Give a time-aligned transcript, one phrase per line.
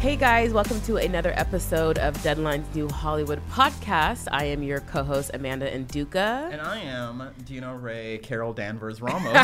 [0.00, 4.28] Hey guys, welcome to another episode of Deadline's New Hollywood podcast.
[4.30, 6.52] I am your co-host Amanda N'Duka.
[6.52, 9.34] And I am Dino Ray Carol Danvers Ramos.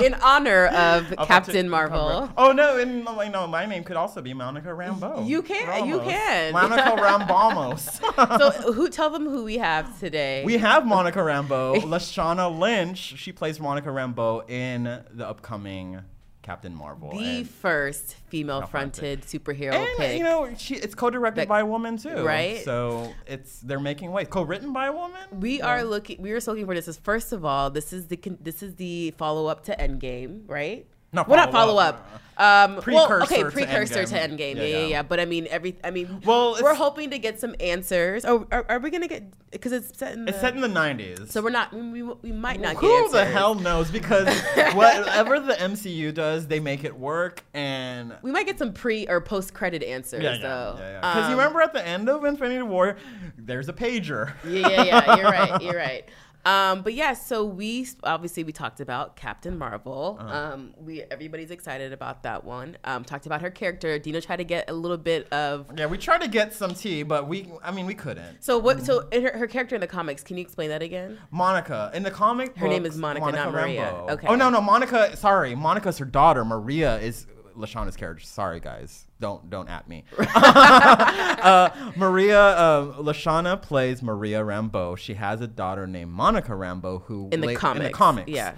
[0.02, 2.30] in honor of Captain Marvel.
[2.38, 5.28] Oh no, and oh, no, no, my name could also be Monica Rambeau.
[5.28, 6.10] You can, you Ramos.
[6.10, 6.52] can.
[6.54, 8.38] Monica Rambamos.
[8.40, 10.44] so who tell them who we have today?
[10.46, 13.18] we have Monica Rambeau, Lashana Lynch.
[13.18, 16.00] She plays Monica Rambeau in the upcoming
[16.44, 17.10] Captain Marvel.
[17.18, 20.18] the first female-fronted superhero and, pick.
[20.18, 22.62] you know, she it's co-directed That- by a woman too, right?
[22.64, 24.28] So it's they're making waves.
[24.28, 25.20] Co-written by a woman.
[25.32, 25.66] we Yeah.
[25.68, 26.20] are looking.
[26.22, 26.86] We were looking for this.
[26.86, 30.86] Is first of all, this is the this is the follow-up to Endgame, right?
[31.14, 32.10] Not well, not follow-up, follow-up.
[32.36, 34.56] Um, well, Precursor okay, to precursor to Endgame.
[34.56, 34.56] Endgame.
[34.56, 34.86] Yeah, Yeah, yeah, yeah.
[34.86, 35.02] yeah.
[35.04, 35.76] But I mean, every.
[35.84, 38.24] I mean, Well, we're hoping to get some answers.
[38.24, 39.22] Oh, are, are we gonna get?
[39.52, 40.24] Because it's set in.
[40.24, 41.30] The, It's set in the '90s.
[41.30, 41.72] So we're not.
[41.72, 43.06] We, we might not Who get.
[43.06, 43.88] Who the hell knows?
[43.88, 44.26] Because
[44.74, 47.44] whatever the MCU does, they make it work.
[47.54, 50.76] And We might get some pre or post credit answers yeah, yeah, though.
[50.80, 52.96] yeah, Because Um, you remember at the end of Infinity War,
[53.38, 54.32] there's a pager.
[54.44, 55.16] yeah, yeah, yeah.
[55.16, 55.62] You're right.
[55.62, 56.04] You're right.
[56.44, 60.18] Um, but yeah, so we obviously we talked about Captain Marvel.
[60.20, 60.52] Uh-huh.
[60.54, 62.76] Um, we everybody's excited about that one.
[62.84, 63.98] Um, talked about her character.
[63.98, 65.66] Dino tried to get a little bit of.
[65.76, 68.42] Yeah, we tried to get some tea, but we, I mean, we couldn't.
[68.44, 68.84] So what?
[68.84, 71.18] So in her, her character in the comics, can you explain that again?
[71.30, 72.56] Monica in the comic.
[72.56, 73.92] Her name is Monica, not Maria.
[73.92, 74.10] Rambeau.
[74.10, 74.26] Okay.
[74.26, 75.16] Oh no, no, Monica.
[75.16, 76.44] Sorry, Monica's her daughter.
[76.44, 77.26] Maria is
[77.56, 78.24] Lashana's character.
[78.24, 79.06] Sorry, guys.
[79.20, 80.04] Don't don't at me.
[80.18, 84.96] uh, Maria uh, Lashana plays Maria Rambeau.
[84.96, 88.30] She has a daughter named Monica Rambeau who In the la- in the comics, comics.
[88.30, 88.54] yeah.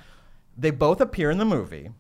[0.59, 1.91] They both appear in the movie.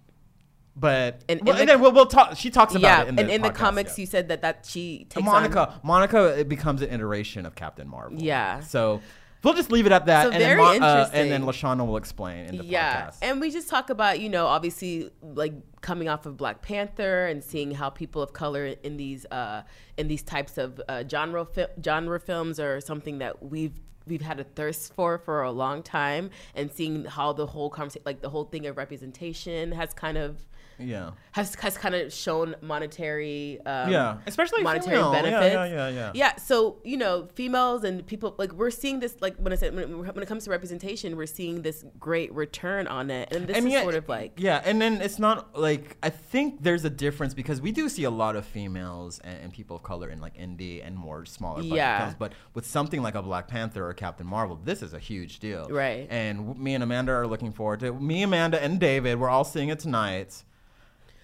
[0.79, 2.37] But And- well, and the- then we'll, we'll talk.
[2.37, 4.03] She talks about yeah, it in and in the comics, yeah.
[4.03, 7.89] you said that that she takes Monica, On, Monica it becomes an iteration of Captain
[7.89, 8.21] Marvel.
[8.21, 8.61] Yeah.
[8.61, 9.01] So
[9.47, 10.25] we'll just leave it at that.
[10.25, 11.45] So and, very then uh, and then.
[11.45, 13.19] Lashana will explain in the yeah, podcast.
[13.23, 17.43] and we just talk about you know obviously like coming off of Black Panther and
[17.43, 19.63] seeing how people of color in these uh,
[19.97, 24.41] in these types of uh, genre fi- genre films are something that we've we've had
[24.41, 28.31] a thirst for for a long time, and seeing how the whole conversation like the
[28.31, 30.45] whole thing of representation has kind of
[30.79, 31.11] yeah.
[31.33, 35.13] has has kind of shown monetary um, Yeah, especially monetary female.
[35.13, 35.55] Benefits.
[35.55, 36.11] yeah, yeah, yeah.
[36.15, 39.75] Yeah, so you know, females and people like we're seeing this like when I said
[39.75, 43.57] when, when it comes to representation, we're seeing this great return on it, and this
[43.59, 46.91] is yet- sort of like yeah, and then it's not like I think there's a
[46.91, 50.21] difference because we do see a lot of females and, and people of color in
[50.21, 52.01] like indie and more smaller Yeah.
[52.01, 55.39] films, but with something like a Black Panther or Captain Marvel, this is a huge
[55.41, 56.07] deal, Right.
[56.11, 58.01] And me and Amanda are looking forward to it.
[58.01, 60.45] Me, Amanda, and David, we're all seeing it tonight.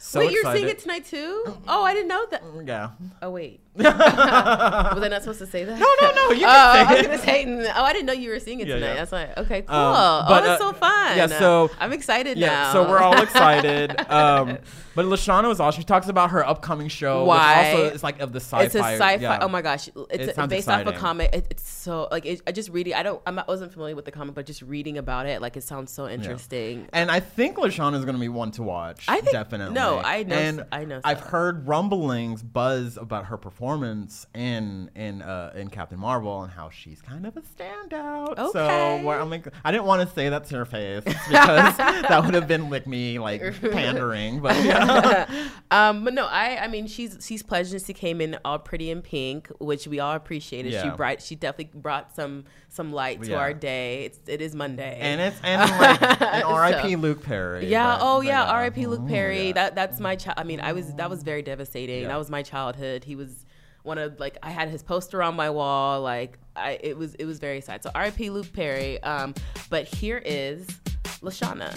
[0.04, 0.58] So wait, you're excited.
[0.58, 1.44] seeing it tonight too?
[1.68, 2.42] Oh, I didn't know that.
[2.66, 2.90] Yeah.
[3.22, 5.78] Oh wait, was I not supposed to say that?
[5.78, 6.30] No, no, no.
[6.32, 7.06] You Oh, can I say was it.
[7.06, 7.44] gonna say.
[7.46, 8.86] mm, Oh, I didn't know you were seeing it Yeah, tonight.
[8.88, 8.94] yeah.
[9.04, 9.32] That's why.
[9.38, 9.76] Okay, cool.
[9.76, 11.16] Um, oh, but, that's uh, so fun.
[11.16, 12.72] yeah, so- I'm excited Yeah, now.
[12.72, 13.98] so we're all excited.
[14.10, 14.58] um,
[14.94, 15.80] but Lashana was awesome.
[15.80, 17.24] She talks about her upcoming show.
[17.24, 17.72] Why?
[17.72, 18.64] Which also it's like of the sci-fi.
[18.64, 19.14] It's a sci-fi.
[19.14, 19.38] yeah.
[19.40, 21.30] Oh my gosh, it's It sounds based off a comic.
[21.32, 22.92] It, it's so like it, I just reading.
[22.94, 23.22] I don't.
[23.26, 25.90] I'm not, wasn't familiar with the comic, but just reading about it, like it sounds
[25.92, 26.88] so interesting.
[26.92, 29.06] And I think Lashana is going to be one to watch.
[29.08, 29.74] I think- definitely.
[29.74, 35.22] no, I know- And I know I've heard rumblings, buzz about her performance in in
[35.22, 38.36] uh, in Captain Marvel and how she's kind of a standout.
[38.36, 39.04] So Okay.
[39.04, 41.26] well, I'm like, I didn't want to say that to her face because
[41.76, 44.40] that would have been like me like pandering.
[44.40, 45.48] But yeah.
[45.70, 47.82] Um, but no, I I mean she's she's pleasant.
[47.86, 50.72] She came in all pretty in pink, which we all appreciated.
[50.72, 50.94] She Yeah.
[50.96, 51.22] bright.
[51.22, 53.36] She definitely brought some some light to Yeah.
[53.36, 54.04] our day.
[54.06, 54.98] It's, it is Monday.
[55.00, 56.96] and it's and like and So- R.I.P.
[56.96, 57.66] Luke Perry.
[57.68, 57.96] Yeah.
[57.98, 58.44] but- oh but yeah.
[58.44, 58.86] R.I.P.
[58.86, 59.46] Luke Mm, Perry.
[59.48, 59.52] yeah.
[59.52, 60.38] That that's my child.
[60.38, 62.02] I mean, I was that was very devastating.
[62.02, 62.08] Yeah.
[62.08, 63.04] That was my childhood.
[63.04, 63.44] He was
[63.82, 66.00] one of like I had his poster on my wall.
[66.00, 67.82] Like I, it was it was very sad.
[67.82, 68.30] So R.I.P.
[68.30, 69.02] Luke Perry.
[69.02, 69.34] Um,
[69.70, 70.66] but here is
[71.20, 71.70] Lashana.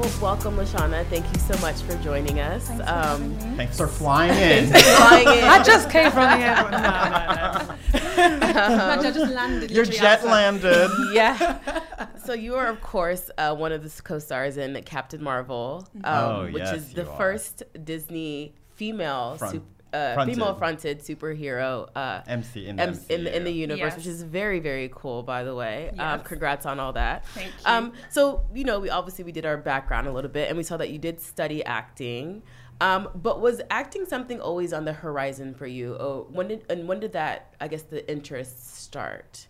[0.00, 1.04] Well, welcome, Lashana.
[1.08, 2.70] Thank you so much for joining us.
[2.88, 4.72] um, Thanks for flying in.
[4.72, 5.44] flying in.
[5.44, 7.76] I just came from the airport.
[8.16, 8.46] No, no, no.
[8.46, 9.70] Imagine I just landed.
[9.70, 10.30] You're jet outside.
[10.30, 10.90] landed.
[11.14, 11.80] yeah.
[12.24, 16.44] So you are, of course, uh, one of the co-stars in Captain Marvel, um, Oh,
[16.52, 22.76] which yes, is the first Disney female, Front- sup- uh, female-fronted superhero uh, MC in
[22.76, 23.96] the em- in, the, in the universe, Yes.
[23.96, 25.90] which is very, very cool, by the way.
[25.98, 27.26] Um, congrats on all that.
[27.28, 27.52] Thank you.
[27.64, 30.62] Um, so you know, we obviously we did our background a little bit, and we
[30.64, 32.42] saw that you did study acting.
[32.82, 35.96] Um, but was acting something always on the horizon for you?
[36.00, 37.52] Oh, when did and when did that?
[37.60, 39.46] I guess the interest start.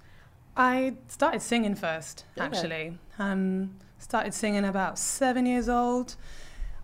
[0.56, 2.44] I started singing first, Okay.
[2.46, 2.98] actually.
[3.18, 6.16] Um, started singing about seven years old.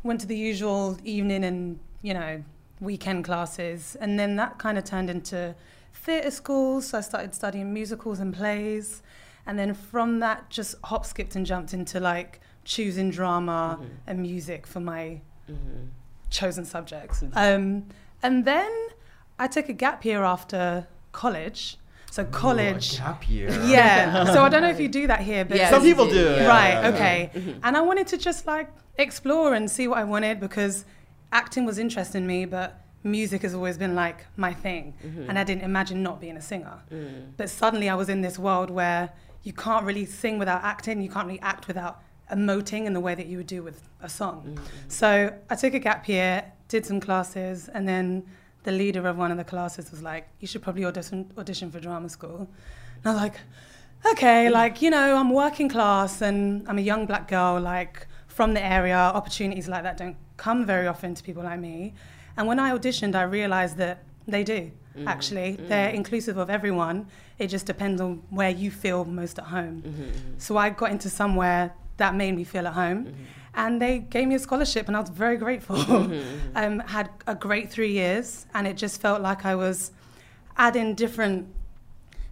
[0.04, 2.44] Went to the usual evening and you know
[2.80, 5.54] weekend classes, and then that kind of turned into
[5.92, 6.88] theatre schools.
[6.88, 9.02] So I started studying musicals and plays,
[9.46, 13.90] and then from that, just hop, skipped, and jumped into like choosing drama mm-hmm.
[14.06, 15.20] and music for my
[15.50, 15.86] mm-hmm.
[16.30, 17.22] chosen subjects.
[17.22, 17.38] Mm-hmm.
[17.38, 17.86] Um,
[18.22, 18.70] and then
[19.38, 21.78] I took a gap year after college.
[22.10, 22.98] So college.
[22.98, 23.50] Gap year.
[23.66, 24.24] Yeah.
[24.24, 26.16] so I don't know if you do that here, but Yeah, Some people do.
[26.16, 26.36] yeah.
[26.36, 26.68] yeah, right.
[26.70, 26.94] yeah, yeah.
[26.94, 27.30] Okay.
[27.62, 28.68] And I wanted to just like
[28.98, 30.84] explore and see what I wanted because
[31.32, 35.28] acting was interesting to me, but music has always been like my thing, mm-hmm.
[35.28, 36.82] and I didn't imagine not being a singer.
[36.92, 37.32] Mm.
[37.36, 39.10] But suddenly I was in this world where
[39.42, 41.00] you can't really sing without acting.
[41.00, 42.02] You can't really act without
[42.32, 44.42] emoting in the way that you would do with a song.
[44.42, 44.64] Mm-hmm.
[44.88, 48.24] So I took a gap year, did some classes, and then
[48.64, 51.80] the leader of one of the classes was like, "You should probably audition audition for
[51.80, 52.48] drama school."
[52.96, 53.40] And I was like,
[54.12, 54.52] "Okay, mm.
[54.52, 58.64] like you know, I'm working class and I'm a young black girl, like from the
[58.78, 59.00] area.
[59.20, 61.94] Opportunities like that don't come very often to people like me."
[62.36, 63.96] And when I auditioned, I realized that
[64.28, 64.60] they do.
[64.60, 65.08] Mm-hmm.
[65.08, 65.68] Actually, mm-hmm.
[65.68, 67.06] they're inclusive of everyone.
[67.38, 69.76] It just depends on where you feel most at home.
[69.82, 73.14] Mm-hmm, so I got into somewhere that made me feel at home.
[73.54, 75.78] And they gave me a scholarship, and I was very grateful.
[76.54, 79.92] um, had a great three years, and it just felt like I was
[80.58, 81.48] adding different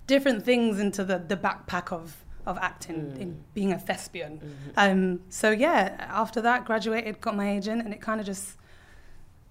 [0.06, 4.40] different things into the, the backpack of of acting in being a thespian.
[4.76, 8.56] Um, so yeah, after that, graduated, got my agent, and it kind of just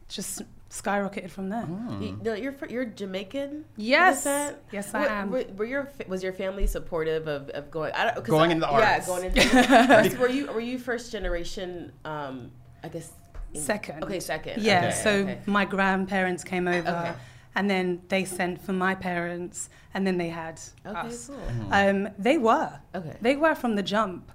[0.10, 1.68] just skyrocketed from there.
[2.00, 3.66] You, no, you're you're Jamaican.
[3.78, 4.25] Yes.
[4.72, 5.31] Yes, I Were- am.
[5.31, 7.94] Were, were your was your family supportive of, of going?
[7.94, 9.42] I don't, 'cause Going I- into the Yeah, going into.
[9.88, 11.92] first, were you were you first generation?
[12.06, 12.51] Um,
[12.84, 13.12] I guess.
[13.56, 14.04] Second.
[14.04, 14.63] Okay, second.
[14.63, 15.39] Yeah, Okay, so okay.
[15.46, 17.13] my grandparents came over, Okay.
[17.56, 21.28] And then they sent for my parents, and then they had Okay, us.
[21.28, 21.40] cool.
[21.72, 22.72] Um, they were.
[22.96, 23.16] Okay.
[23.22, 24.32] They were from the jump.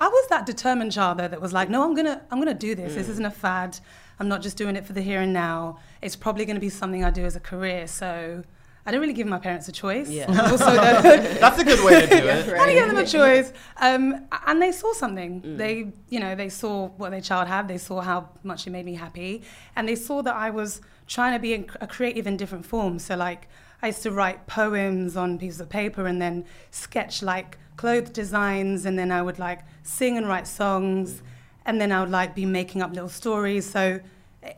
[0.00, 2.74] I was that determined child though that was like, no, I'm gonna, I'm gonna do
[2.74, 2.92] this.
[2.92, 2.96] Mm.
[2.96, 3.78] This isn't a fad.
[4.18, 5.78] I'm not just doing it for the here and now.
[6.00, 7.86] It's probably gonna be something I do as a career.
[7.86, 8.42] So
[8.86, 10.10] I didn't really give my parents a choice.
[10.10, 10.26] Yeah.
[10.50, 12.48] also, the, That's a good way to do it.
[12.48, 13.52] I didn't give them a choice.
[13.78, 15.40] Um, and they saw something.
[15.40, 15.56] Mm.
[15.56, 17.66] They, you know, they saw what their child had.
[17.66, 19.42] They saw how much it made me happy,
[19.74, 23.04] and they saw that I was trying to be a a creative in different forms.
[23.06, 23.48] So, like,
[23.80, 28.84] I used to write poems on pieces of paper, and then sketch like clothes designs,
[28.84, 31.22] and then I would like sing and write songs,
[31.64, 33.68] and then I would like be making up little stories.
[33.70, 34.00] So.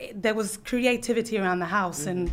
[0.00, 2.28] It, there was creativity around the house, and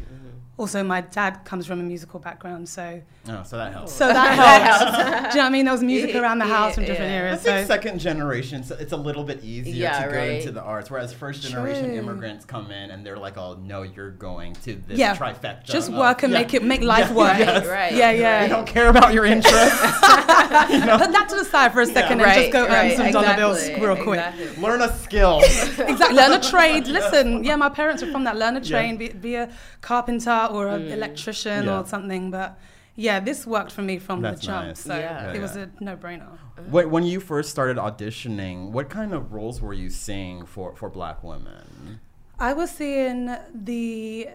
[0.56, 3.94] also my dad comes from a musical background, so Oh, so that helps.
[3.94, 5.34] so that helps.
[5.34, 5.66] Do you know what I mean?
[5.66, 7.18] There was music around the house from different yeah.
[7.18, 7.42] I areas.
[7.42, 10.62] think So second generation, so it's a little bit easier Yeah, to go into the
[10.62, 11.96] arts, whereas first generation True.
[11.96, 15.90] immigrants come in and they're like, "Oh no, you're going to this yeah, trifecta." just
[15.90, 16.40] of- work and Yeah.
[16.40, 17.40] make it make life work.
[17.40, 19.82] Right, right, Yeah, They don't care about your interests.
[19.82, 23.12] Put that to the side for a second and Right, just go earn right, some
[23.12, 24.20] dollar bills real quick.
[24.20, 24.62] exactly.
[24.62, 25.40] Learn a skill.
[25.44, 26.14] Exactly.
[26.16, 26.88] Learn a trade.
[26.88, 28.38] Listen, yeah, my parents are from that.
[28.38, 29.50] Learn a trade, be, be a
[29.82, 30.92] carpenter or an mm.
[30.92, 31.80] electrician Yeah.
[31.80, 32.32] or something.
[32.32, 32.60] But
[32.96, 34.68] yeah, this worked for me from That's the jump.
[34.68, 34.80] nice.
[34.80, 35.34] So Yeah.
[35.34, 35.66] it was Yeah.
[35.80, 36.38] a no-brainer.
[36.70, 40.90] When, when you first started auditioning, what kind of roles were you seeing for, for
[40.90, 42.00] black women?
[42.40, 44.30] I was seeing the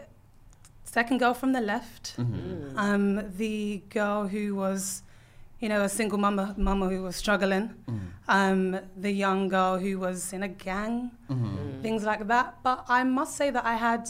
[0.84, 2.34] second girl from the left, mm-hmm.
[2.34, 2.72] mm.
[2.76, 5.02] um, the girl who was,
[5.60, 8.00] you know, a single mama, mama who was struggling, mm.
[8.28, 11.82] um, the young girl who was in a gang, mm-hmm.
[11.82, 12.56] things like that.
[12.62, 14.08] But I must say that I had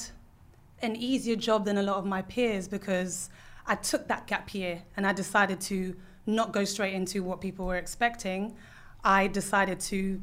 [0.82, 3.30] an easier job than a lot of my peers because
[3.66, 7.66] I took that gap year and I decided to not go straight into what people
[7.66, 8.54] were expecting.
[9.02, 10.20] I decided to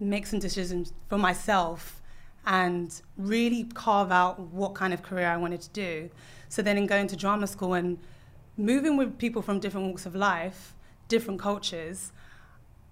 [0.00, 2.00] make some decisions for myself
[2.46, 6.10] and really carve out what kind of career I wanted to do.
[6.48, 7.98] So then in going to drama school and
[8.56, 10.74] moving with people from different walks of life,
[11.08, 12.12] different cultures,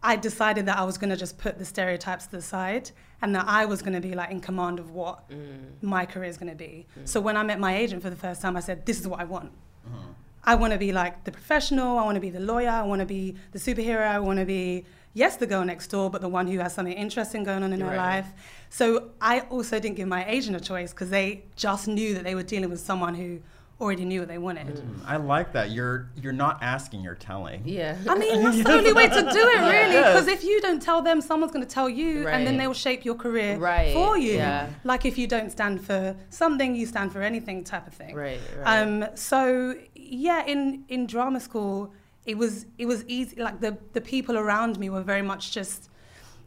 [0.02, 2.90] I decided that I was going to just put the stereotypes to the side
[3.21, 5.61] and that I was going to be like in command of what mm.
[5.80, 6.87] my career is going to be.
[6.99, 7.09] Mm.
[7.09, 9.21] So when I met my agent for the first time, I said, this is what
[9.21, 9.52] I want.
[9.87, 9.99] Uh-huh.
[10.44, 12.99] I want to be like the professional, I want to be the lawyer, I want
[12.99, 16.28] to be the superhero, I want to be, yes, the girl next door, but the
[16.28, 17.97] one who has something interesting going on in her Right.
[17.97, 18.26] life.
[18.68, 22.35] So I also didn't give my agent a choice because they just knew that they
[22.35, 23.38] were dealing with someone who
[23.83, 24.83] already knew what they wanted.
[25.07, 25.71] I like that.
[25.71, 27.62] You're you're not asking, you're telling.
[27.67, 27.97] Yeah.
[28.09, 29.95] I mean, that's the only way to do it, really.
[29.95, 30.15] Yes.
[30.15, 32.75] Because if you don't tell them, someone's going to tell you, and then they will
[32.75, 34.35] shape your career Right, for you.
[34.35, 34.71] yeah.
[34.85, 38.15] Like if you don't stand for something, you stand for anything, type of thing.
[38.15, 38.83] Right, right.
[38.83, 39.05] Um.
[39.15, 41.93] So yeah, in in drama school,
[42.25, 43.37] it was it was easy.
[43.43, 45.91] Like the the people around me were very much just,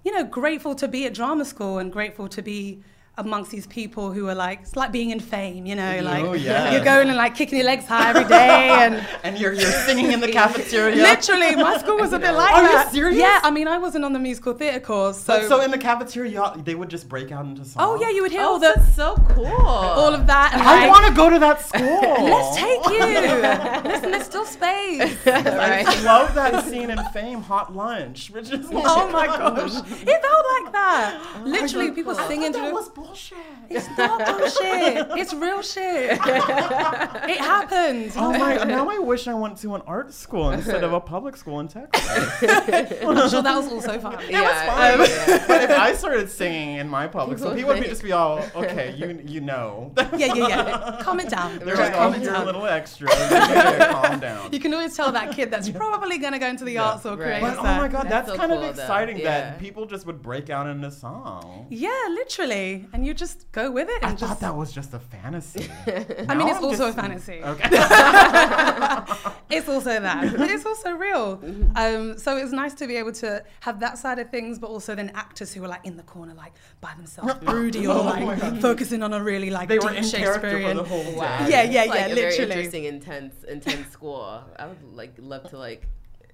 [0.05, 2.81] you know, grateful to be at drama school and grateful to be
[3.17, 6.23] amongst these people who are like it's like being in fame you know oh, like
[6.25, 6.71] Oh, yeah.
[6.73, 10.11] you're going and like kicking your legs high every day and And you're you're singing
[10.11, 10.95] in the cafeteria.
[10.95, 13.17] Literally, my school was a bit like Are you serious?
[13.19, 15.41] Yeah, I mean, I wasn't on the musical theatre course, so.
[15.41, 17.75] So, so in the cafeteria, they would just break out into songs.
[17.79, 19.45] oh yeah, you would hear oh, all the that's so cool.
[19.47, 20.53] all of that.
[20.53, 22.01] And I like, want to go to that school.
[22.33, 23.89] Let's take you.
[23.91, 25.15] Listen, there's still space.
[25.27, 29.73] I love that scene in Fame, Hot Lunch, which is oh like, Oh my gosh,
[29.75, 31.21] it felt like that.
[31.37, 32.73] Oh Literally, people singing to that the.
[32.73, 33.37] was bullshit.
[33.69, 35.07] It's not bullshit.
[35.19, 36.11] It's real shit.
[36.11, 38.11] it happened.
[38.15, 38.55] Oh my!
[38.75, 41.67] Now I wish I went to an art school instead of a public school in
[41.67, 42.07] Texas.
[42.09, 44.13] I'm sure that was also fun.
[44.15, 44.99] It was Yeah, fun.
[45.07, 45.45] yeah.
[45.47, 48.11] But if I started singing in my public school, People people would be just be
[48.11, 49.91] all, okay, you you know.
[50.17, 50.97] Yeah, yeah, yeah.
[51.01, 51.59] Calm it down.
[51.59, 53.07] They're Just like, oh, it you're a little extra.
[53.09, 54.51] You calm down.
[54.51, 57.15] You can always tell that kid that's probably going to go into the arts or
[57.15, 57.39] Right.
[57.39, 57.41] create.
[57.41, 58.81] But oh my god, that's, That's so kind cool, of though.
[58.83, 59.23] exciting Yeah.
[59.25, 61.67] that people just would break out into song.
[61.69, 62.87] Yeah, literally.
[62.95, 63.97] And you just go with it.
[64.03, 65.69] And I just, thought that was just a fantasy.
[65.85, 67.41] I mean, it's I'm also just- a fantasy.
[67.43, 67.69] Okay.
[69.47, 70.35] It's also that.
[70.37, 71.37] But it's also real.
[71.37, 71.77] Mm-hmm.
[71.77, 74.95] Um, so it's nice to be able to have that side of things, but also
[74.95, 78.39] then actors who are like in the corner, like by themselves, broody, or Oh like
[78.41, 78.61] God.
[78.61, 80.77] focusing on a really like they deep were in character for Shakespearean.
[80.77, 81.15] the whole day.
[81.15, 81.47] Wow.
[81.47, 82.51] Yeah, yeah, It's like yeah, a very literally.
[82.51, 84.43] interesting, intense, intense score.
[84.57, 85.85] I would like love to like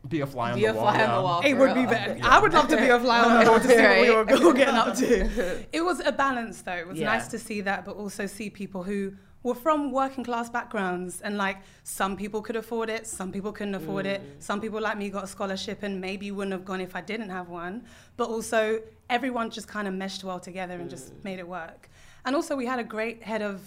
[0.08, 0.91] Be a fly on be the a wall.
[0.91, 1.41] fly on the wall.
[1.46, 1.89] It would be real.
[1.89, 2.17] better.
[2.24, 4.46] I would love to be a fly on the wall to see what we were
[4.48, 5.65] all getting up to.
[5.72, 6.74] It was a balance though.
[6.74, 7.05] It was Yeah.
[7.05, 11.38] nice to see that, but also see people who were from working class backgrounds and
[11.38, 14.22] like some people could afford it, some people couldn't afford it.
[14.22, 14.41] Mm.
[14.43, 17.29] Some people like me got a scholarship and maybe wouldn't have gone if I didn't
[17.29, 17.84] have one.
[18.17, 20.91] But also everyone just kind of meshed well together and Mm.
[20.91, 21.89] just made it work.
[22.25, 23.62] And also we had a great head of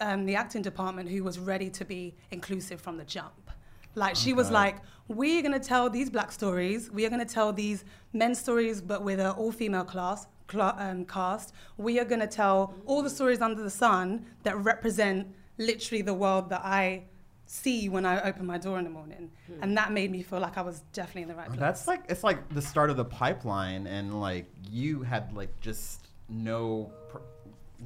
[0.00, 3.47] um, the acting department who was ready to be inclusive from the jump.
[3.94, 4.76] Like she was like,
[5.08, 6.90] we're gonna tell these black stories.
[6.90, 11.52] We are gonna tell these men's stories, but with an all-female class cla- um, cast.
[11.76, 15.28] We are gonna tell all the stories under the sun that represent
[15.58, 17.04] literally the world that I
[17.46, 19.30] see when I open my door in the morning,
[19.62, 21.60] and that made me feel like I was definitely in the right place.
[21.60, 26.08] That's like it's like the start of the pipeline, and like you had like just
[26.28, 26.92] no,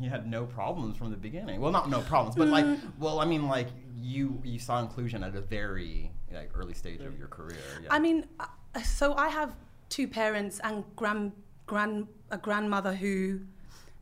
[0.00, 1.60] you had no problems from the beginning.
[1.60, 2.66] Well, not no problems, but like,
[2.98, 3.68] well, I mean, like
[4.00, 7.58] you you saw inclusion at a very like early stage of your career.
[7.82, 7.88] Yeah.
[7.90, 9.54] I mean, uh, so I have
[9.88, 11.32] two parents and grand,
[11.66, 13.40] grand, a grandmother who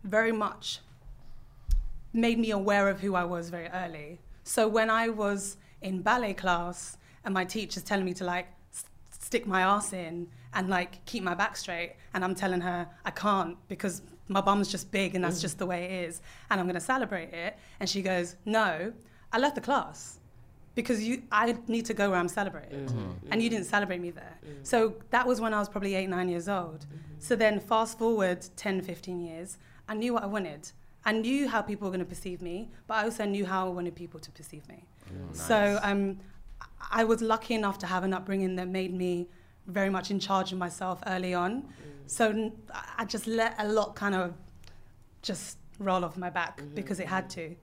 [0.04, 0.80] very much
[2.12, 4.20] made me aware of who I was very early.
[4.44, 8.48] So when I was in ballet class and my teacher's telling me to like
[9.10, 13.10] stick my ass in and like keep my back straight, and I'm telling her I
[13.10, 15.42] can't because my bum's just big and that's mm.
[15.42, 18.92] just the way it is, and I'm gonna celebrate it, and she goes, No,
[19.32, 20.20] I left the class
[20.74, 22.86] because you I need to go where I'm celebrated.
[22.86, 22.98] Mm-hmm.
[22.98, 23.32] Mm-hmm.
[23.32, 24.38] And you didn't celebrate me there.
[24.44, 24.66] Mm.
[24.66, 26.80] So that was when I was probably eight, nine years old.
[26.80, 27.14] Mm-hmm.
[27.18, 29.58] So then fast forward 10, 15 years,
[29.88, 30.70] I knew what I wanted.
[31.04, 33.70] I knew how people were going to perceive me, but I also knew how I
[33.70, 34.84] wanted people to perceive me.
[35.08, 36.18] Mm, so um,
[36.90, 39.28] I was lucky enough to have an upbringing that made me
[39.66, 41.64] very much in charge of myself early on.
[42.10, 42.50] So
[42.98, 44.34] I just let a lot kind of
[45.22, 47.54] just roll off my back because it had to.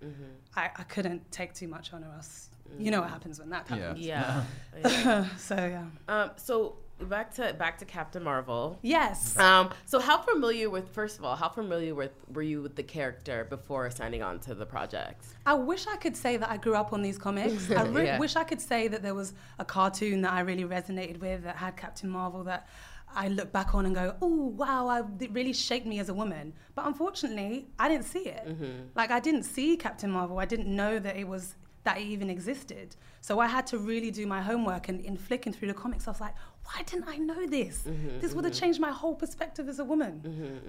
[0.56, 2.50] I, I couldn't take too much on or else
[2.80, 3.76] you know what happens when that Yeah.
[3.78, 4.00] happens.
[4.06, 4.44] Yeah.
[4.86, 5.26] yeah.
[5.38, 5.86] so yeah.
[6.14, 8.78] Um, so back to back to Captain Marvel.
[8.82, 9.38] Yes.
[9.38, 12.84] Um, so how familiar with first of all, how familiar with were you with the
[12.84, 15.26] character before signing on to the project?
[15.46, 17.70] I wish I could say that I grew up on these comics.
[17.72, 18.20] I re- Yeah.
[18.20, 21.56] wish I could say that there was a cartoon that I really resonated with that
[21.58, 22.68] had Captain Marvel that
[23.16, 26.14] I look back on and go, oh, wow, I, it really shaped me as a
[26.14, 26.54] woman.
[26.76, 28.46] But unfortunately, I didn't see it.
[28.48, 28.90] Mm-hmm.
[28.96, 30.40] Like, I didn't see Captain Marvel.
[30.40, 32.98] I didn't know that it was that it even existed.
[33.22, 36.12] So I had to really do my homework and in flicking through the comics, I
[36.12, 36.36] was like,
[36.66, 37.84] why didn't I know this?
[37.88, 38.60] Mm-hmm, this would have mm-hmm.
[38.60, 40.22] changed my whole perspective as a woman.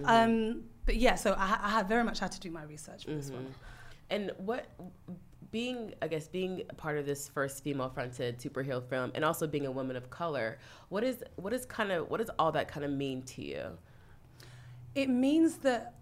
[0.05, 3.11] Um, but yeah, so I, I had very much had to do my research for
[3.11, 3.53] this one.
[4.11, 4.67] And what
[5.51, 9.71] being, I guess, being part of this first female-fronted superhero film, and also being a
[9.71, 12.93] woman of color, what is what is kind of what does all that kind of
[12.93, 13.67] mean to you?
[14.95, 15.95] It means that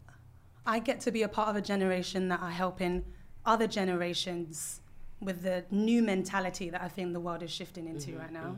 [0.65, 3.05] I get to be a part of a generation that are helping
[3.45, 4.81] other generations
[5.21, 8.57] with the new mentality that I think the world is shifting into Mm-hmm, right now.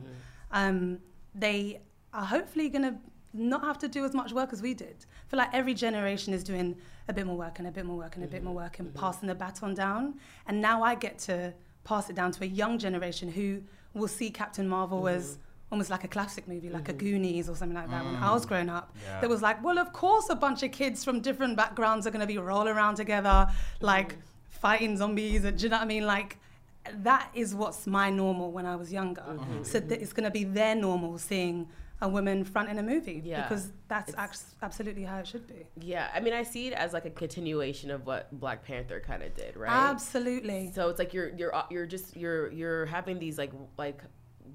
[0.51, 0.99] Um,
[1.35, 1.81] they
[2.13, 2.95] are hopefully going to
[3.33, 5.05] not have to do as much work as we did.
[5.27, 6.75] I feel like every generation is doing
[7.07, 8.45] a bit more work and a bit more work and a bit mm-hmm.
[8.45, 8.99] more work and mm-hmm.
[8.99, 10.15] passing the baton down.
[10.47, 13.61] And now I get to pass it down to a young generation who
[13.93, 15.41] will see Captain Marvel as mm-hmm.
[15.71, 18.03] almost like a classic movie, like a Goonies or something like that.
[18.03, 18.49] When I was mm.
[18.49, 19.21] growing up, Yeah.
[19.21, 22.21] that was like, well, of course, a bunch of kids from different backgrounds are going
[22.21, 23.47] to be rolling around together,
[23.79, 24.21] like mm.
[24.49, 25.45] fighting zombies.
[25.45, 26.05] And, do you know what I mean?
[26.05, 26.37] Like,
[26.93, 29.23] that is what's my normal when I was younger.
[29.63, 31.67] So that it's going to be their normal seeing
[32.01, 33.41] a woman front in a movie Yeah.
[33.43, 35.65] because that's act- absolutely how it should be.
[35.81, 39.21] Yeah, I mean, I see it as like a continuation of what Black Panther kind
[39.23, 39.69] of did, right?
[39.69, 40.71] Absolutely.
[40.73, 44.01] So it's like you're you're uh, you're just you're you're having these like like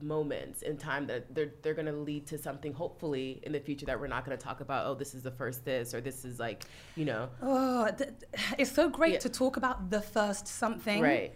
[0.03, 3.99] moments in time that they're they're gonna lead to something hopefully in the future that
[4.01, 4.87] we're not gonna talk about.
[4.87, 6.65] Oh, this is the first this or this is like
[6.97, 8.11] you know Oh, th-
[8.59, 9.19] it's so great Yeah.
[9.21, 11.35] to talk about the first something, right.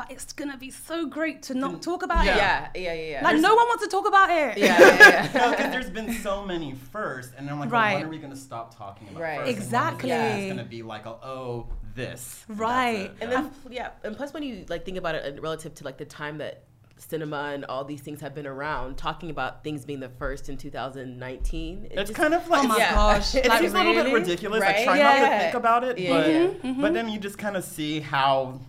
[0.00, 2.80] But it's gonna be so great to not talk about Yeah, it.
[2.80, 3.24] yeah, yeah, yeah.
[3.24, 4.56] Like no one wants to talk about it.
[4.58, 5.30] yeah, yeah, yeah.
[5.34, 7.94] No, because there's been so many first, and I'm like, well, Right.
[7.96, 9.38] when are we going to stop talking about Right.
[9.38, 9.48] first?
[9.48, 10.10] and when is Exactly.
[10.10, 12.44] It's going to be like, oh, oh, this.
[12.48, 13.06] Right.
[13.10, 13.16] it.
[13.20, 16.04] and then yeah, and plus when you like think about it relative to like the
[16.06, 16.64] time that
[16.96, 20.56] cinema and all these things have been around, talking about things being the first in
[20.56, 22.94] 2019, it It's just- kind of like Oh my Yeah.
[22.94, 23.34] gosh.
[23.34, 24.20] It like, seems a little bit really?
[24.20, 24.62] ridiculous.
[24.62, 24.84] I Right?
[24.84, 26.62] try not to think about it, Yeah, but.
[26.62, 26.80] Mm-hmm.
[26.82, 28.60] but then you just kind of see how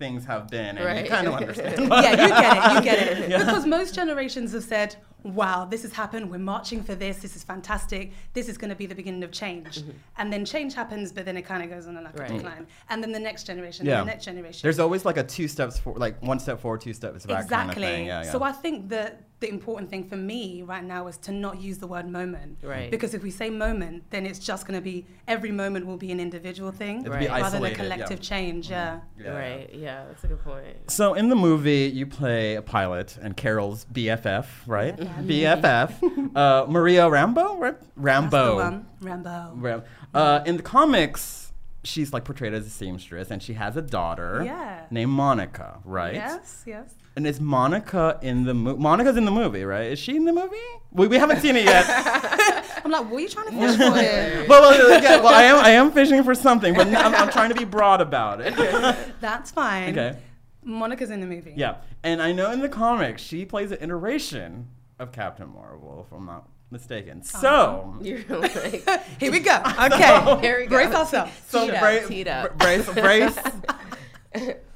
[0.00, 1.04] things have been, and Right.
[1.04, 1.78] you kind of understand.
[1.88, 2.74] yeah, you get it.
[2.74, 3.38] You get it.
[3.46, 6.30] Because most generations have said, "Wow, this has happened.
[6.32, 7.18] We're marching for this.
[7.18, 8.12] This is fantastic.
[8.32, 9.90] This is going to be the beginning of change." Mm-hmm.
[10.18, 12.30] And then change happens, but then it kind of goes on a like Right.
[12.30, 12.66] a decline.
[12.88, 14.00] And then the next generation, Yeah.
[14.00, 14.60] the next generation.
[14.64, 17.74] There's always like a two steps for, like one step forward, two steps back exactly.
[17.74, 18.06] kind of thing.
[18.06, 18.32] Yeah, yeah.
[18.32, 21.78] So I think that the important thing for me right now is to not use
[21.78, 22.58] the word moment.
[22.62, 22.90] Right.
[22.90, 26.12] Because if we say moment, then it's just going to be every moment will be
[26.12, 27.82] an individual thing It'll be rather than a isolated, yeah.
[27.94, 28.70] collective change.
[28.70, 29.00] Yeah.
[29.18, 29.30] Yeah.
[29.30, 29.70] right.
[29.74, 30.90] Yeah, that's a good point.
[30.90, 34.96] So in the movie, you play a pilot and Carol's BFF, right?
[34.96, 37.76] BFF, uh, Maria Rambeau, right?
[37.98, 38.30] Rambeau.
[38.30, 38.86] That's the one.
[39.02, 39.52] Rambeau.
[39.62, 41.49] Ram- Uh, in the comics,
[41.84, 44.86] she's like portrayed as a seamstress, and she has a daughter Yeah.
[44.90, 46.14] named Monica, right?
[46.14, 46.64] Yes.
[46.66, 46.94] Yes.
[47.16, 48.78] And is Monica in the movie?
[48.80, 49.86] Monica's in the movie, right?
[49.92, 50.56] Is she in the movie?
[50.92, 51.84] We, we haven't seen it yet.
[52.84, 53.90] I'm like, what are you trying to fish for
[54.48, 57.48] well, well, yeah, well, I am I am fishing for something, but I'm, I'm trying
[57.50, 58.54] to be broad about it.
[59.20, 59.90] That's fine.
[59.90, 60.18] okay.
[60.62, 61.54] Monica's in the movie.
[61.56, 66.14] Yeah, and I know in the comics she plays an iteration of Captain Marvel, if
[66.16, 67.22] I'm not mistaken.
[67.22, 68.52] So, You're like
[69.20, 69.62] Here we go.
[69.82, 70.40] Okay.
[70.40, 70.76] Here we go.
[70.76, 71.32] Brace ourselves.
[71.48, 72.58] so Teed up, bra- teed up.
[72.58, 73.38] bra- brace, brace.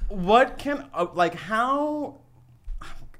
[0.09, 2.17] what can uh, like how?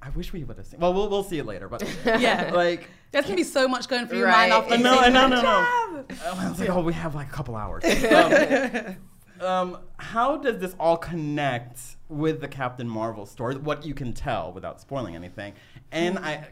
[0.03, 0.81] I wish we would have seen.
[0.81, 2.51] Well, we'll we'll see it later, but Yeah.
[2.53, 2.89] like.
[3.11, 4.77] There's gonna be so much going through your mind after.
[4.77, 6.05] No, no, no, no.
[6.27, 7.85] I was like, oh, we have like a couple hours.
[7.85, 8.97] Um,
[9.41, 13.57] um, how does this all connect with the Captain Marvel story?
[13.57, 15.53] What you can tell without spoiling anything,
[15.93, 16.49] and I.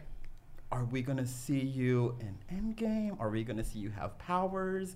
[0.73, 3.15] Are we gonna see you in Endgame?
[3.19, 4.95] Are we gonna see you have powers?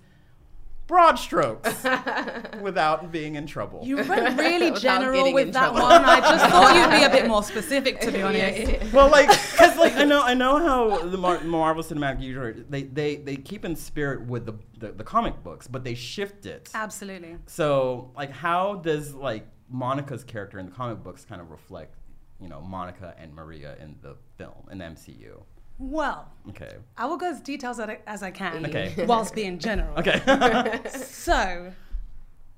[0.87, 1.83] Broad strokes,
[2.61, 3.81] without being in trouble.
[3.83, 5.81] You went really general with that trouble.
[5.81, 6.03] one.
[6.03, 8.91] I just thought you'd be a bit more specific, to be honest.
[8.93, 12.83] well, like, cause like I know, I know how the Mar- Marvel Cinematic Universe they,
[12.83, 16.69] they they keep in spirit with the, the the comic books, but they shift it.
[16.73, 17.35] Absolutely.
[17.45, 21.95] So, like, how does like Monica's character in the comic books kind of reflect,
[22.39, 25.43] you know, Monica and Maria in the film in the MCU?
[25.79, 26.71] Well, Okay.
[26.97, 28.93] I will go as details as I, can, Okay.
[29.07, 29.97] whilst being general.
[29.99, 30.21] Okay.
[30.89, 31.71] So,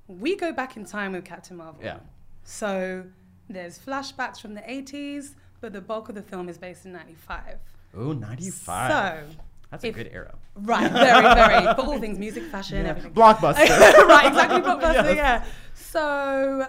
[0.08, 1.80] we go back in time with Captain Marvel.
[1.82, 1.98] yeah.
[2.44, 3.04] So,
[3.48, 7.58] there's flashbacks from the 80s, but the bulk of the film is based in 95.
[7.98, 8.90] Ooh, 95.
[8.90, 9.36] So,
[9.70, 10.34] That's a good era.
[10.54, 12.90] right, very, very, for all things music, fashion, Yeah.
[12.90, 13.12] everything.
[13.12, 13.68] Blockbuster.
[14.06, 15.16] right, exactly, blockbuster, Yes.
[15.16, 15.44] yeah.
[15.74, 16.66] So,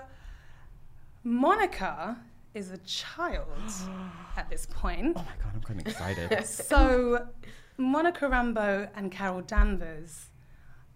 [1.23, 2.17] Monica
[2.53, 3.47] is a child
[4.37, 5.13] at this point.
[5.17, 6.45] Oh my god, I'm kind of excited.
[6.45, 7.27] So,
[7.77, 10.27] Monica Rambeau and Carol Danvers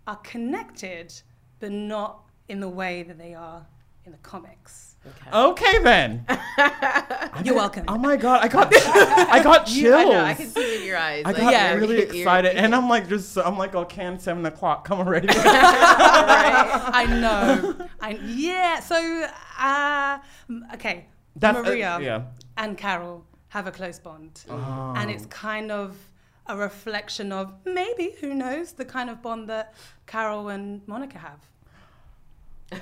[0.08, 1.14] are connected,
[1.60, 3.66] but not in the way that they are
[4.06, 4.98] in the comics.
[5.34, 6.26] okay then.
[7.44, 7.86] You're welcome.
[7.88, 9.96] Oh my god, I got I got chills.
[9.96, 10.24] I know.
[10.26, 11.24] I can see it in your eyes.
[11.26, 11.74] I like, got Yeah.
[11.74, 15.00] really you're- you're- excited, and I'm like, just I'm like, oh, can seven o'clock, come
[15.00, 15.28] already.
[15.32, 17.88] I know.
[18.02, 18.80] I, yeah.
[18.80, 19.28] So,
[19.60, 20.20] uh,
[20.76, 21.08] okay.
[21.36, 22.22] That's- uh, Maria yeah.
[22.58, 24.94] and Carol have a close bond, Oh.
[24.98, 25.96] and it's kind of
[26.48, 29.74] a reflection of maybe who knows the kind of bond that
[30.06, 31.40] Carol and Monica have.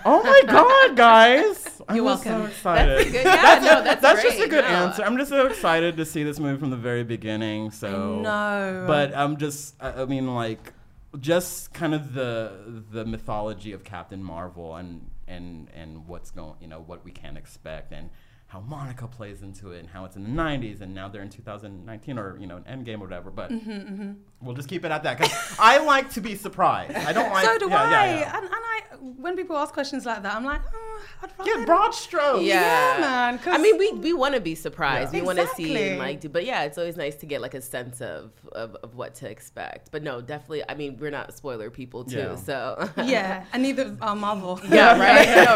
[0.06, 1.82] Oh my god, guys!
[1.90, 2.48] I'm You're just so welcome.
[2.50, 2.98] excited.
[3.00, 4.70] That's good- yeah, no, that's just a good No.
[4.70, 5.04] answer.
[5.04, 7.70] I'm just so excited to see this movie from the very beginning.
[7.72, 8.86] So know.
[8.88, 10.74] but I'm just, I, I mean, like,
[11.20, 16.68] just kind of the the mythology of Captain Marvel and and and what's going, you
[16.68, 18.10] know, what we can expect and
[18.54, 21.30] how Monica plays into it and how it's in the 90s and now they're in
[21.30, 23.32] 2019 or you know an Endgame or whatever.
[23.32, 24.12] But Mm-hmm,
[24.44, 26.96] we'll just keep it at that because I like to be surprised.
[26.96, 27.46] I don't like.
[27.46, 27.90] so do yeah, I.
[27.92, 28.38] yeah, yeah.
[28.38, 28.82] And, and I,
[29.22, 31.52] when people ask questions like that, I'm like, oh, I'd rather.
[31.58, 32.44] Get broad strokes.
[32.44, 35.14] Yeah, Yeah, man, 'cause- I mean, we we want to be surprised.
[35.14, 35.22] Yeah.
[35.22, 37.54] We want to see and like do, but yeah, it's always nice to get like
[37.54, 39.92] a sense of, of of what to expect.
[39.92, 40.64] But no, definitely.
[40.70, 42.36] I mean, we're not spoiler people too, Yeah.
[42.36, 44.60] so yeah, and neither are Marvel.
[44.70, 45.28] yeah, right.
[45.28, 45.56] I know,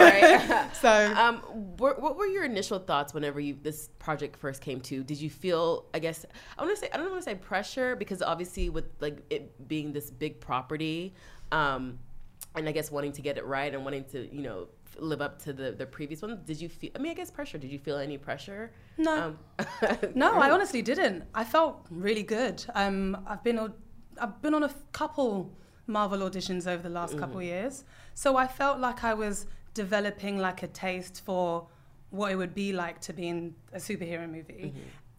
[0.55, 0.75] right.
[0.75, 1.37] So Um,
[1.77, 5.03] what, what were your initial thoughts whenever you this project first came to?
[5.03, 5.85] Did you feel?
[5.93, 6.25] I guess
[6.57, 9.43] I want to say I don't want to say pressure because obviously with like it
[9.73, 11.13] being this big property,
[11.51, 11.97] um,
[12.55, 14.59] and I guess wanting to get it right and wanting to you know
[15.11, 16.31] live up to the the previous one.
[16.45, 16.91] Did you feel?
[16.95, 17.57] I mean, I guess pressure.
[17.57, 18.63] Did you feel any pressure?
[18.97, 19.15] No.
[19.17, 19.37] Um,
[20.23, 21.23] No, I honestly didn't.
[21.41, 21.73] I felt
[22.07, 22.57] really good.
[22.81, 22.99] Um,
[23.31, 23.73] I've been on,
[24.21, 25.31] I've been on a couple
[25.87, 30.59] Marvel auditions over the last couple years, so I felt like I was developing like
[30.63, 31.67] a taste for
[32.17, 33.39] what it would be like to be in
[33.73, 34.73] a superhero movie.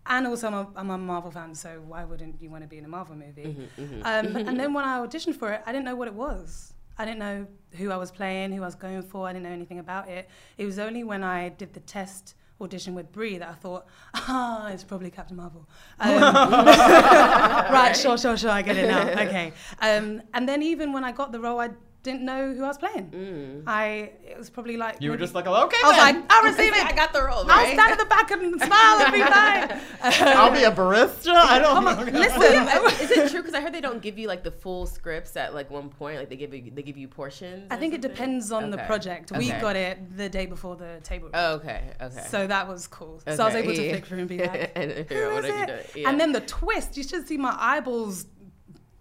[0.09, 2.79] And also, I'm a, I'm a Marvel fan, so why wouldn't you want to be
[2.79, 3.69] in a Marvel movie?
[4.03, 6.73] Um, and then when I auditioned for it, I didn't know what it was.
[6.97, 9.29] I didn't know who I was playing, who I was going for.
[9.29, 10.29] I didn't know anything about it.
[10.57, 14.69] It was only when I did the test audition with Brie that I thought, ah,
[14.69, 15.69] it's probably Captain Marvel.
[16.01, 19.09] Um, right, sure, sure, sure, I get it now.
[19.11, 19.53] Okay.
[19.81, 21.71] Um, and then even when I got the role, I
[22.03, 23.11] didn't know who I was playing.
[23.11, 23.63] Mm.
[23.67, 26.15] I it was probably like You were just like, oh, okay, I was then.
[26.21, 26.85] like, I'll receive it.
[26.87, 27.45] I got the role.
[27.51, 29.81] I'll stand at the back and smile and be fine.
[30.37, 31.35] I'll be a barista.
[31.35, 32.19] I don't know.
[32.19, 33.41] Listen, Is it true?
[33.41, 36.19] Because I heard they don't give you like the full scripts at like one point.
[36.19, 37.67] Like they give you they give you portions.
[37.71, 38.87] I or think it depends on the Okay.
[38.87, 39.33] project.
[39.37, 41.31] We got it the day before the table.
[41.35, 41.83] Oh, okay.
[42.01, 42.25] Okay.
[42.29, 43.21] So that was cool.
[43.27, 43.91] So I was able to yeah.
[43.95, 45.91] flick through and be like, And who figure out is what are you it?
[45.97, 46.09] Yeah.
[46.11, 48.27] And then the twist, you should see my eyeballs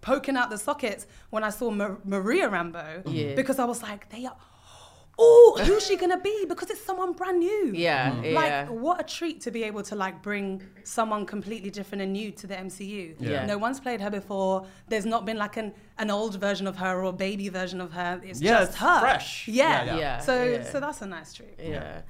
[0.08, 3.02] poking out the sockets when I saw Ma- Maria Rambeau.
[3.06, 3.34] Yeah.
[3.40, 4.36] Because I was like, they are,
[5.18, 6.36] oh, who's she going to be?
[6.48, 7.64] Because it's someone brand new.
[7.74, 8.32] Yeah, Mhm.
[8.40, 8.68] Like, yeah.
[8.84, 12.46] what a treat to be able to like bring someone completely different and new to
[12.46, 13.16] the MCU.
[13.18, 13.44] Yeah.
[13.52, 14.54] No one's played her before.
[14.90, 15.68] There's not been like an,
[15.98, 18.20] an old version of her or a baby version of her.
[18.24, 19.00] It's Yeah, just it's her.
[19.00, 19.48] fresh.
[19.48, 19.54] Yeah.
[19.58, 19.98] Yeah, yeah.
[19.98, 20.62] Yeah, So, yeah.
[20.72, 21.56] so that's a nice treat.
[21.58, 22.02] Yeah.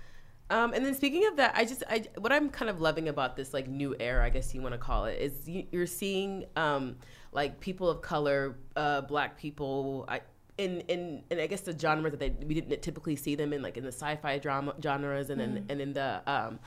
[0.51, 3.37] Um, and then speaking of that, I just I what I'm kind of loving about
[3.37, 6.47] this like new era, I guess you want to call it, is you, you're seeing
[6.57, 6.97] um,
[7.33, 10.05] like people of color, uh, black people.
[10.09, 10.21] I,
[10.57, 13.63] in, in, in I guess the genres that they, we didn't typically see them in,
[13.63, 16.59] like in the sci-fi drama genres, and then and in the um,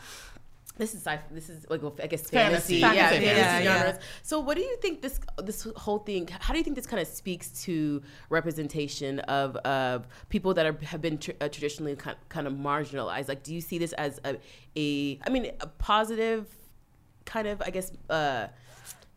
[0.78, 2.76] this is this is like I guess fantasy, Fantasy.
[2.78, 3.98] yeah, Fantasy, fantasy yeah, yeah.
[4.24, 6.28] So, what do you think this this whole thing?
[6.40, 10.78] How do you think this kind of speaks to representation of of people that are,
[10.86, 13.28] have been tr- uh, traditionally kind, kind of marginalized?
[13.28, 14.38] Like, do you see this as a,
[14.76, 16.48] a I mean, a positive
[17.26, 18.48] kind of I guess uh,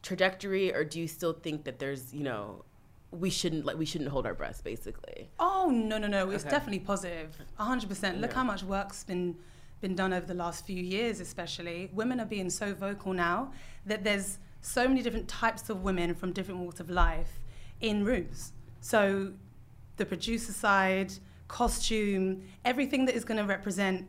[0.02, 2.64] trajectory, or do you still think that there's you know
[3.10, 5.30] we shouldn't like we shouldn't hold our breath, basically?
[5.38, 6.30] Oh no no no!
[6.30, 6.50] It's Okay.
[6.50, 7.36] definitely positive.
[7.56, 8.20] hundred percent.
[8.20, 8.36] Look Yeah.
[8.36, 9.36] how much work's been
[9.84, 11.90] been done over the last few years, especially.
[11.92, 13.52] Women are being so vocal now
[13.84, 17.32] that there's so many different types of women from different walks of life
[17.82, 18.54] in rooms.
[18.80, 19.34] So
[19.98, 21.12] the producer side,
[21.48, 24.08] costume, everything that is going to represent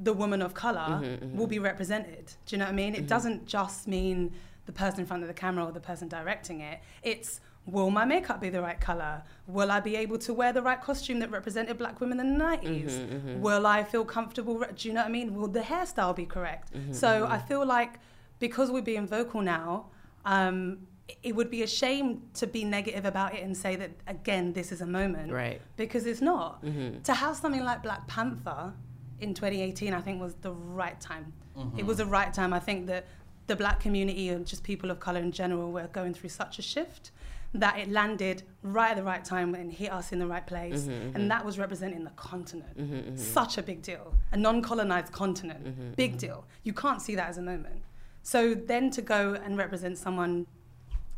[0.00, 1.36] the woman of color mm-hmm, mm-hmm.
[1.38, 2.32] will be represented.
[2.46, 2.94] Do you know what I mean?
[2.94, 3.06] It mm-hmm.
[3.06, 4.32] doesn't just mean
[4.66, 6.80] the person in front of the camera or the person directing it.
[7.04, 9.22] It's will my makeup be the right color?
[9.46, 12.44] Will I be able to wear the right costume that represented black women in the
[12.44, 12.84] 90s?
[12.90, 13.40] Mm-hmm, mm-hmm.
[13.40, 14.58] Will I feel comfortable?
[14.58, 15.34] re- Do you know what I mean?
[15.34, 16.72] Will the hairstyle be correct?
[16.74, 17.94] Mm-hmm, so I feel like
[18.38, 19.86] because we're being vocal now,
[20.24, 23.90] um, it- it would be a shame to be negative about it and say that
[24.06, 25.60] again this is a moment Right.
[25.76, 28.72] because it's not to have something like black panther
[29.20, 31.32] in 2018 i think was the right time
[31.76, 33.04] it was the right time i think that
[33.48, 36.62] the black community and just people of color in general were going through such a
[36.62, 37.10] shift
[37.54, 40.86] that it landed right at the right time and hit us in the right place
[41.14, 46.44] and that was representing the continent such a big deal a non-colonized continent big deal
[46.64, 47.80] you can't see that as a moment
[48.22, 50.46] so then to go and represent someone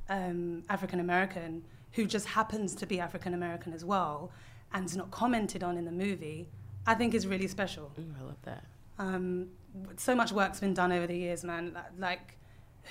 [0.09, 4.31] um, African American who just happens to be African American as well
[4.72, 6.49] and is not commented on in the movie,
[6.87, 7.90] I think is really special.
[7.99, 8.64] Mm, I love that.
[8.99, 9.49] Um,
[9.96, 11.72] so much work's been done over the years, man.
[11.72, 12.38] Like- Like,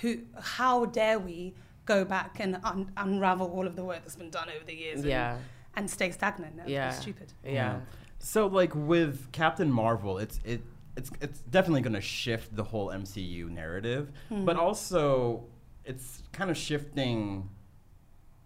[0.02, 0.20] who?
[0.42, 1.54] How dare we
[1.86, 5.00] go back and un- unravel all of the work that's been done over the years?
[5.02, 5.38] and- Yeah.
[5.78, 6.56] And, stay stagnant.
[6.56, 6.92] That would be Yeah.
[6.92, 7.34] stupid.
[7.44, 7.82] Yeah.
[8.20, 10.62] So like with Captain Marvel, it's it
[10.96, 14.46] it's it's definitely going to shift the whole MCU narrative, hmm.
[14.46, 15.44] but also
[15.84, 17.50] it's kind of shifting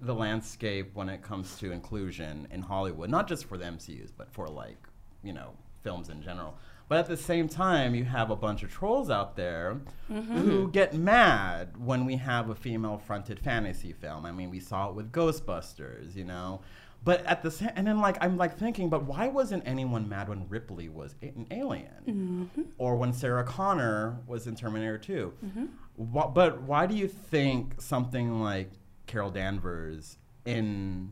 [0.02, 4.32] the landscape when it comes to inclusion in Hollywood, not just for the MCUs, but
[4.32, 4.78] for like,
[5.23, 5.52] you know,
[5.84, 6.58] films in general.
[6.89, 9.80] But at the same time, you have a bunch of trolls out there
[10.12, 10.38] mm-hmm.
[10.39, 14.25] who get mad when we have a female fronted fantasy film.
[14.25, 16.62] I mean, we saw it with Ghostbusters, you know.
[17.04, 20.30] But at the same, and then like I'm like thinking, but why wasn't anyone mad
[20.30, 22.62] when Ripley was a- an alien, mm-hmm.
[22.80, 25.34] or when Sarah Connor was in Terminator 2?
[25.45, 25.65] Mm-hmm.
[25.95, 28.71] Wha- but why do you think something like
[29.06, 31.12] Carol Danvers in,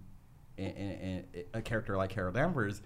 [0.57, 2.81] in, in, in a character like Carol Danvers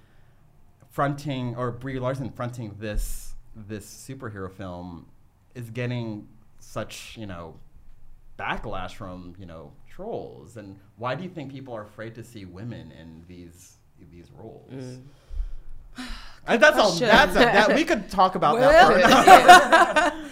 [0.92, 5.08] fronting or Brie Larson fronting this this superhero film
[5.56, 6.28] is getting
[6.60, 7.56] such you know
[8.38, 10.58] backlash from you know trolls.
[10.58, 13.78] And why do you think people are afraid to see women in these
[14.12, 15.00] these roles?
[16.48, 20.28] And that's all that's a, that we could talk about Well, that for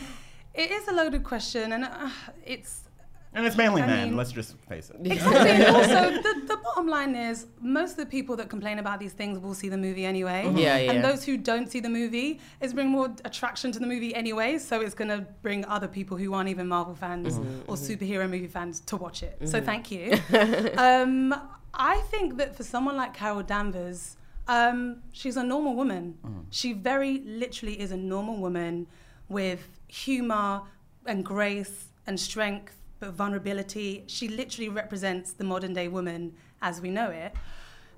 [0.60, 2.10] It is a loaded question, and uh,
[2.43, 2.88] it's
[3.33, 5.49] and it's mainly I men mean- let's just face it Exactly.
[5.51, 9.13] and also, the, the bottom line is most of the people that complain about these
[9.13, 10.51] things will see the movie anyway.
[10.55, 10.91] Yeah, yeah.
[10.91, 14.57] And those who don't see the movie is bring more attraction to the movie anyway.
[14.57, 18.29] So it's going to bring other people who aren't even Marvel fans Mm-hmm, or superhero
[18.29, 19.37] movie fans to watch it.
[19.47, 20.13] So thank you.
[20.77, 21.33] um,
[21.73, 26.17] I think that for someone like Carol Danvers, um, she's a normal woman.
[26.49, 28.87] She very literally is a normal woman
[29.27, 30.61] with humor
[31.05, 34.03] and grace and strength, but vulnerability.
[34.07, 37.33] She literally represents the modern day woman as we know it,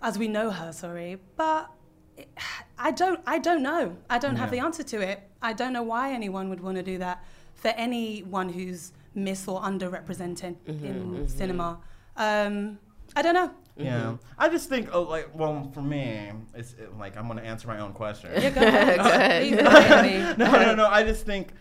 [0.01, 0.71] as we know her.
[0.71, 1.69] Sorry, but
[2.17, 2.29] it-
[2.77, 3.19] I don't.
[3.27, 3.97] I don't know.
[4.09, 5.21] I don't have the answer to it.
[5.41, 7.23] I don't know why anyone would want to do that
[7.55, 11.79] for anyone who's mis or underrepresented in cinema.
[12.17, 12.79] Um,
[13.15, 13.51] I don't know.
[13.77, 17.67] yeah i just think oh, like well for me it's it, like i'm gonna answer
[17.67, 18.97] my own question Yeah, go ahead.
[19.03, 19.41] Go ahead.
[19.41, 20.45] Please enlighten me.
[20.45, 20.85] no, no, no.
[20.87, 21.51] I just think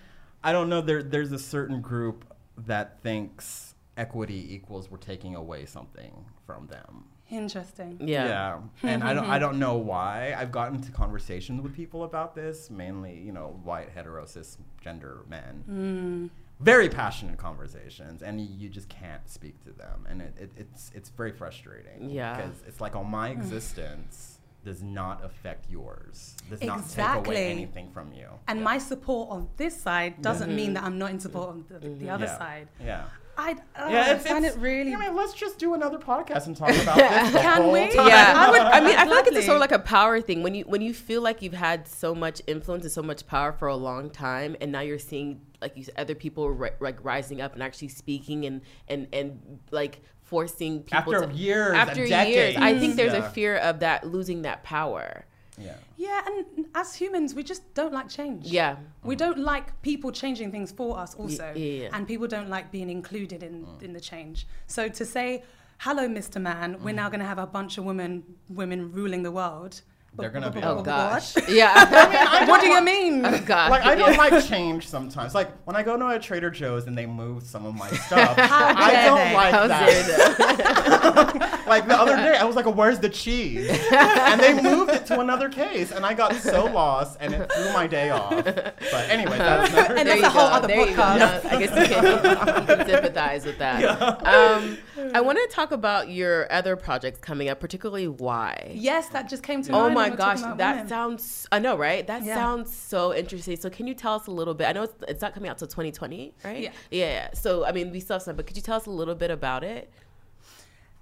[0.42, 0.80] I don't know.
[0.80, 2.24] There, there's a certain group
[2.66, 7.04] that thinks equity equals we're taking away something from them.
[7.30, 7.98] Interesting.
[8.00, 8.26] Yeah.
[8.26, 8.60] Yeah.
[8.82, 10.34] and I don't, I don't know why.
[10.36, 15.62] I've gotten into conversations with people about this, mainly, you know, white hetero cisgender men.
[15.66, 16.26] Hmm.
[16.58, 21.08] Very passionate conversations, and you just can't speak to them, and it, it, it's it's
[21.08, 22.10] very frustrating.
[22.10, 22.36] Yeah.
[22.36, 23.40] because it's like, oh, my hmm.
[23.40, 26.36] existence does not affect yours.
[26.50, 28.26] Does not take away anything from you.
[28.48, 28.64] And Yeah.
[28.64, 32.10] my support on this side doesn't mean that I'm not in support on the, the
[32.10, 32.38] other Yeah.
[32.38, 32.68] side.
[32.80, 33.04] Yeah.
[33.38, 33.54] I, uh,
[33.88, 34.94] Yeah, I it's, find it's- it really.
[34.94, 36.96] I mean, let's just do another podcast and talk about
[37.32, 37.40] this.
[37.40, 37.88] Can we?
[37.94, 38.06] time.
[38.08, 38.60] Yeah, I would.
[38.60, 40.42] I mean, I feel like it's a sort of like a power thing.
[40.42, 43.52] When you when you feel like you've had so much influence and so much power
[43.52, 47.02] for a long time, and now you're seeing like you said, other people ri- like
[47.02, 51.76] rising up and actually speaking and and and like forcing people After to, years and
[51.76, 52.56] after years.
[52.56, 53.26] I think there's Yeah.
[53.26, 55.26] a fear of that losing that power.
[55.58, 55.74] Yeah.
[55.98, 58.46] yeah, and as humans, we just don't like change.
[58.46, 58.76] Yeah.
[59.04, 61.52] We don't like people changing things for us, also.
[61.54, 61.88] yeah, yeah.
[61.92, 63.82] And people don't like being included in, mm.
[63.82, 64.46] in the change.
[64.66, 65.42] So to say,
[65.78, 66.40] hello, Mr.
[66.40, 67.02] Man, we're mm.
[67.02, 69.82] now going to have a bunch of women women ruling the world.
[70.18, 70.84] They're gonna be- Oh What?
[70.84, 71.34] gosh.
[71.48, 71.72] Yeah.
[71.74, 73.24] I mean, What do you mean?
[73.24, 73.70] oh gosh.
[73.70, 75.34] Like I don't like change sometimes.
[75.34, 78.34] Like when I go to a Trader Joe's and they move some of my stuff,
[78.38, 81.59] I don't like How that.
[81.78, 81.88] Dare they?
[81.88, 85.20] like the other day, I was like, "Where's the cheese?" and they moved it to
[85.20, 88.30] another case, and I got so lost, and it threw my day off.
[88.44, 90.54] But anyway, that's another And There that's you a whole go.
[90.54, 91.02] other There you go.
[91.02, 91.44] podcast.
[91.44, 94.26] No, I guess you can, you can sympathize with that.
[94.26, 94.78] Um,
[95.14, 98.72] I want to talk about your other projects coming up, particularly why.
[98.74, 99.82] Yes, that just came to mind.
[99.92, 100.12] Oh mind.
[100.12, 100.88] my gosh, that women.
[100.88, 101.46] sounds.
[101.52, 102.06] I know, right?
[102.06, 102.34] That Yeah.
[102.34, 103.56] sounds so interesting.
[103.56, 104.66] So, can you tell us a little bit?
[104.68, 106.62] I know it's, it's not coming out till 2020, right?
[106.62, 106.70] Yeah.
[106.90, 107.06] yeah.
[107.06, 107.28] yeah.
[107.34, 109.30] So, I mean, we still have some, but could you tell us a little bit
[109.30, 109.90] about it?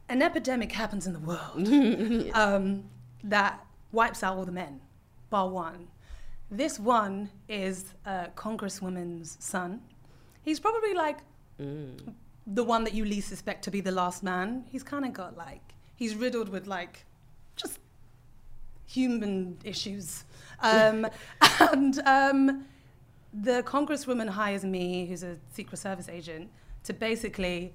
[0.09, 2.85] An epidemic happens in the world um,
[3.25, 4.81] that wipes out all the men,
[5.31, 5.89] bar one.
[6.51, 9.83] This one is a congresswoman's son.
[10.43, 11.19] He's probably like
[11.59, 14.65] the one that you least suspect to be the last man.
[14.71, 17.05] He's kind of got like, he's riddled with like
[17.57, 17.79] just
[18.87, 20.25] human issues.
[20.61, 21.07] Um,
[21.61, 22.65] and um,
[23.35, 26.49] the congresswoman hires me, who's a Secret Service agent,
[26.85, 27.75] to basically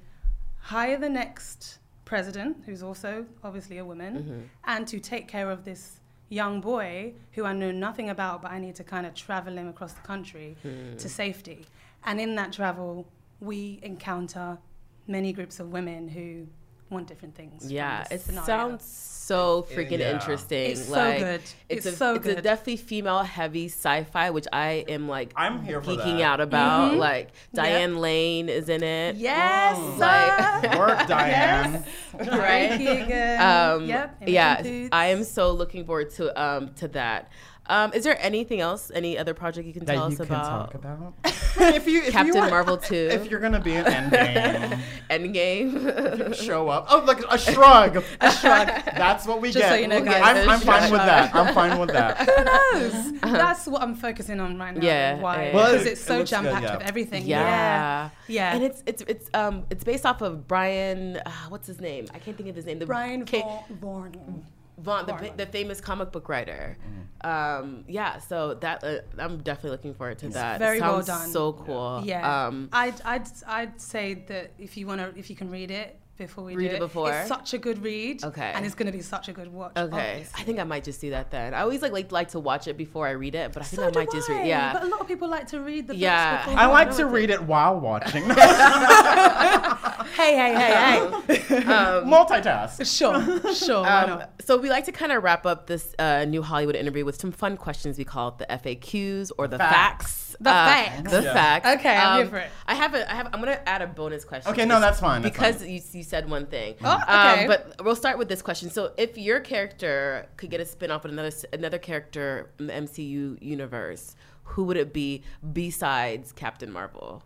[0.60, 1.78] hire the next
[2.14, 4.42] president, who's also obviously a woman, mm-hmm.
[4.66, 6.00] and to take care of this
[6.30, 9.68] young boy who I know nothing about, but I need to kind of travel him
[9.68, 10.96] across the country hmm.
[10.96, 11.66] to safety.
[12.06, 13.08] And in that travel,
[13.40, 14.60] we encounter
[15.08, 16.46] many groups of women who
[16.94, 17.64] want different things.
[17.64, 18.46] from Yeah, this it scenario.
[18.46, 18.84] sounds
[19.24, 20.14] so freaking yeah.
[20.14, 20.72] interesting.
[20.72, 21.42] It's so good.
[21.42, 22.44] It's, It's a, so it's a good.
[22.44, 26.92] definitely female heavy sci-fi, which I am like I'm here for geeking out about.
[26.94, 26.98] Mhm.
[26.98, 29.16] Like Diane Lane is in it.
[29.16, 31.86] Yes, Like- Work, Diane.
[32.20, 32.72] right?
[32.80, 33.40] Keoghan.
[33.40, 34.18] Um, yep.
[34.22, 37.30] Imogen yeah, I am so looking forward to um to that.
[37.68, 38.92] Um, is there anything else?
[38.94, 40.72] Any other project you can that tell you us can about?
[40.72, 41.14] talk about.
[41.76, 42.94] if you, if Captain you want- Marvel 2.
[43.14, 46.36] If you're gonna be an Endgame, Endgame.
[46.36, 46.88] show up.
[46.90, 48.04] Oh, like a shrug.
[48.20, 48.68] A shrug.
[48.68, 49.70] That's what we Just get.
[49.70, 51.34] so you know, guys, I'm, I'm fine with that.
[51.34, 52.18] I'm fine with that.
[52.30, 53.22] Who knows?
[53.22, 54.86] That's what I'm focusing on right now.
[54.86, 55.46] Yeah, Why?
[55.48, 55.56] yeah.
[55.56, 56.78] Well, Because it- it's so looks good, jam packed yeah.
[56.78, 57.26] with everything.
[57.26, 57.40] Yeah.
[57.40, 58.10] Yeah.
[58.28, 58.56] Yeah.
[58.56, 62.08] And it's it's it's um it's based off of Brian uh, what's his name?
[62.14, 62.80] I can't think of his name.
[62.80, 64.44] The Brian Ca- Vaughan.
[64.78, 65.06] Vaughan.
[65.06, 66.78] Vaughn, the, the famous comic book writer.
[67.24, 67.26] Mm.
[67.26, 70.60] Um, yeah, so that uh, I'm definitely looking forward to that.
[70.60, 71.30] very well Sounds done.
[71.30, 72.02] So cool.
[72.04, 72.48] Yeah.
[72.48, 76.00] Um, I'd, I'd, I'd say that if you want to, if you can read it
[76.16, 77.12] before we Read do it before?
[77.12, 78.24] it's such a good read.
[78.24, 78.52] Okay.
[78.54, 79.72] And it's going to be such a good watch.
[79.76, 80.42] okay, obviously.
[80.42, 81.54] I think I might just do that then.
[81.54, 83.82] I always like like like to watch it before I read it, but I think
[83.82, 84.48] So I do might just I, read.
[84.48, 84.74] Yeah.
[84.74, 86.36] But a lot of people like to read the Yeah.
[86.36, 86.60] books before.
[86.62, 88.24] I like watch to read it while watching.
[90.14, 90.74] Hey, hey, hey,
[91.28, 91.64] hey.
[92.06, 92.86] Multitask.
[92.86, 93.88] sure, sure.
[93.88, 97.20] Um, so we like to kind of wrap up this uh, new Hollywood interview with
[97.20, 97.98] some fun questions.
[97.98, 100.06] We call it the FAQs or the Facts.
[100.06, 100.36] facts.
[100.40, 101.12] The Uh, facts.
[101.12, 101.34] The Yeah.
[101.34, 101.68] facts.
[101.68, 102.50] Um, Okay, I'm here for it.
[102.68, 103.12] I have a.
[103.12, 103.28] I have.
[103.34, 104.52] I'm gonna add a bonus question.
[104.52, 105.70] Okay, no, that's fine, that's because fine.
[105.70, 106.76] you, you said one thing.
[106.84, 107.42] Oh, okay.
[107.44, 108.70] Um, but we'll start with this question.
[108.70, 112.74] So, if your character could get a spin off with another another character in the
[112.74, 117.24] MCU universe, who would it be besides Captain Marvel?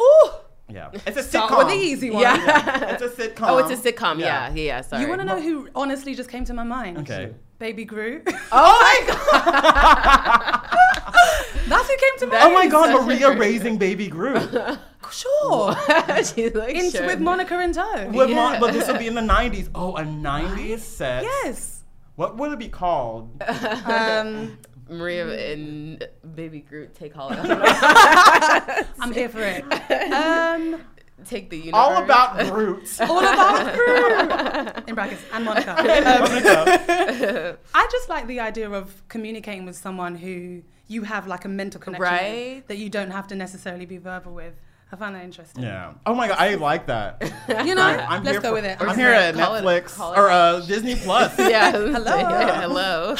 [0.00, 0.30] Ooh,
[0.68, 0.90] Yeah.
[1.06, 1.58] It's a start sitcom.
[1.58, 2.22] with the easy one.
[2.22, 2.92] Yeah.
[2.92, 3.48] It's a sitcom.
[3.48, 4.18] Oh, it's a sitcom.
[4.20, 4.62] Yeah, yeah.
[4.62, 5.02] yeah sorry.
[5.02, 6.98] You want to know who honestly just came to my mind?
[6.98, 7.34] Okay.
[7.58, 8.22] Baby Groot.
[8.52, 10.64] Oh my god!
[11.68, 12.42] That's who came to mind.
[12.44, 14.78] Oh my God, Maria raising baby Groot.
[15.10, 15.76] Sure.
[16.24, 17.06] She's like, In, sure.
[17.06, 18.08] With Monica in tow.
[18.08, 18.60] With Mo- Yeah.
[18.60, 19.68] but this will be in the 90s.
[19.74, 21.22] Oh, a 90s set.
[21.24, 21.82] Yes.
[22.16, 23.42] What would it be called?
[23.86, 24.58] Um,
[24.90, 29.64] Maria and Baby Groot take all I'm here for it.
[30.12, 30.82] Um,
[31.26, 31.74] take the universe.
[31.74, 32.88] All about Groot.
[33.02, 34.88] all about Groot.
[34.88, 35.74] In brackets, and Monica.
[35.78, 37.58] Monica.
[37.74, 41.80] I just like the idea of communicating with someone who you have like a mental
[41.80, 42.54] connection Right.
[42.56, 44.54] with, that you don't have to necessarily be verbal with.
[44.90, 45.62] I find that interesting.
[45.64, 45.92] Yeah.
[46.06, 47.22] Oh my god, I like that.
[47.66, 48.78] You know, I'm let's here go for- with it.
[48.80, 51.38] I'm I'm here at Netflix it or uh, Disney Plus.
[51.38, 51.72] yeah.
[51.72, 53.14] Hello.
[53.14, 53.16] Hello.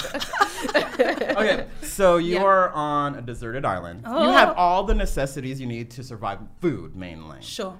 [1.36, 2.42] okay, so you Yeah.
[2.44, 4.02] are on a deserted island.
[4.06, 4.24] Oh.
[4.26, 6.38] You have all the necessities you need to survive.
[6.60, 7.38] Food mainly.
[7.42, 7.76] Sure.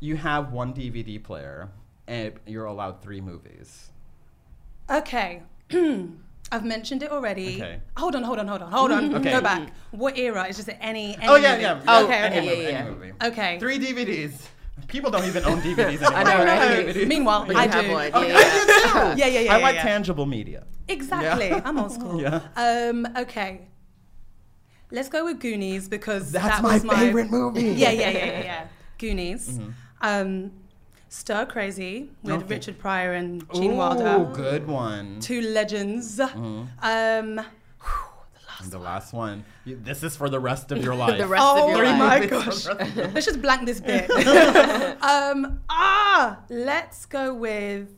[0.00, 1.68] You have one DVD player,
[2.06, 3.90] and you're allowed three movies.
[4.90, 5.42] Okay.
[6.52, 7.56] I've mentioned it already.
[7.56, 7.80] Okay.
[7.96, 9.14] Hold on, hold on, hold on, hold on.
[9.16, 9.32] Okay.
[9.32, 9.72] Go back.
[9.90, 10.46] What era?
[10.46, 11.16] Is just any.
[11.16, 11.62] any Oh yeah, movie.
[11.62, 11.82] yeah.
[11.88, 12.46] Oh, okay, any okay.
[12.48, 12.90] movie, yeah, any yeah.
[12.94, 13.12] movie.
[13.24, 13.58] Okay.
[13.58, 14.32] Three DVDs.
[14.88, 16.12] People don't even own DVDs anymore.
[16.14, 16.86] I know, don't right?
[16.86, 17.08] DVDs.
[17.14, 17.90] Meanwhile, But you I have do.
[17.92, 18.14] one.
[18.14, 18.54] Okay, Yeah, yeah.
[18.54, 18.72] you do.
[19.20, 19.82] Yeah, yeah, yeah, I yeah, like yeah.
[19.82, 20.64] tangible media.
[20.88, 21.48] Exactly.
[21.48, 21.62] Yeah.
[21.64, 22.20] I'm old school.
[22.20, 22.40] Yeah.
[22.56, 23.62] Um, okay.
[24.92, 27.62] Let's go with Goonies because That's that my was my favorite movie.
[27.62, 28.66] Yeah, yeah, yeah, yeah, yeah.
[28.98, 29.48] Goonies.
[29.58, 29.70] Mm-hmm.
[30.02, 30.52] Um,
[31.08, 32.46] Stir Crazy with Okay.
[32.54, 34.30] Richard Pryor and Gene Ooh, Wilder.
[34.34, 35.20] good one.
[35.20, 36.18] Two legends.
[36.18, 36.64] Mm-hmm.
[36.82, 37.46] Um,
[38.58, 39.44] And the last one.
[39.64, 41.18] You- This is for the rest of your life.
[41.18, 41.98] The rest oh of your life.
[41.98, 42.48] my This gosh.
[42.48, 44.10] is for the rest of- Let's just blank this bit.
[45.02, 47.88] um, ah, let's go with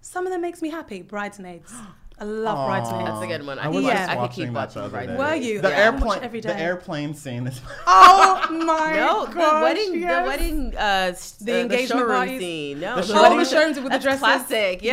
[0.00, 1.02] something that makes me happy.
[1.02, 1.72] Bridesmaids.
[2.20, 2.66] I love Aw.
[2.66, 3.04] Bridesmaids.
[3.10, 3.58] That's a good one.
[3.58, 3.94] I, I was could, Yeah.
[3.94, 5.18] just I could watching keep that watching the Bridesmaids.
[5.18, 5.60] Were you?
[5.62, 6.22] The Yeah, airplane.
[6.22, 6.54] every The day.
[6.60, 7.60] airplane scene is.
[7.86, 9.34] Oh my No, gosh.
[9.34, 10.22] the wedding, yes.
[10.22, 12.40] the wedding, uh, The uh, engagement showroom parties.
[12.40, 12.80] scene.
[12.80, 14.20] No, The the showroom- wedding Oh, the sh- showrooms with the that's dresses.
[14.20, 14.92] Classic, yeah.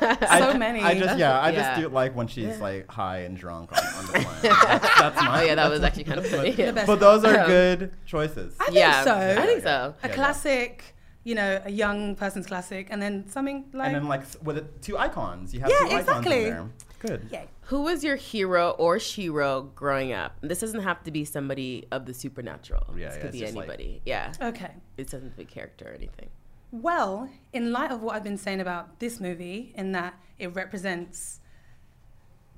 [0.00, 0.38] Yeah, yeah.
[0.38, 0.80] So I, many.
[0.82, 1.80] I just yeah, I just Yeah.
[1.80, 4.26] do like when she's like high and drunk on, on the plane.
[4.42, 5.42] That's, that's my.
[5.42, 6.52] Oh yeah, that was actually kind of funny.
[6.52, 8.54] The But those are good choices.
[8.60, 9.14] I think yeah, so.
[9.42, 9.94] I think so.
[10.02, 10.14] a yeah.
[10.14, 13.86] classic, you know, a young person's classic, and then something like.
[13.88, 15.52] and then like with it, two icons.
[15.52, 16.44] You have Yeah, two icons exactly.
[16.44, 16.68] in there.
[17.00, 17.28] Good.
[17.30, 17.48] Yay.
[17.62, 20.36] Who was your hero or shero growing up?
[20.40, 22.82] This doesn't have to be somebody of the supernatural.
[22.96, 24.02] Yeah, this yeah, could it's be just like- anybody.
[24.06, 24.70] yeah, Okay.
[24.96, 26.30] it doesn't have to be character or anything.
[26.72, 31.40] Well, in light of what I've been saying about this movie, in that it represents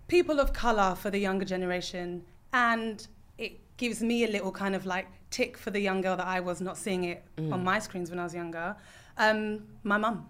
[0.09, 3.07] people of color for the younger generation, and
[3.39, 6.41] it gives me a little kind of like tick for the young girl that I
[6.41, 8.77] was not seeing it on my screens when I was younger.
[9.19, 10.27] Um, my mum,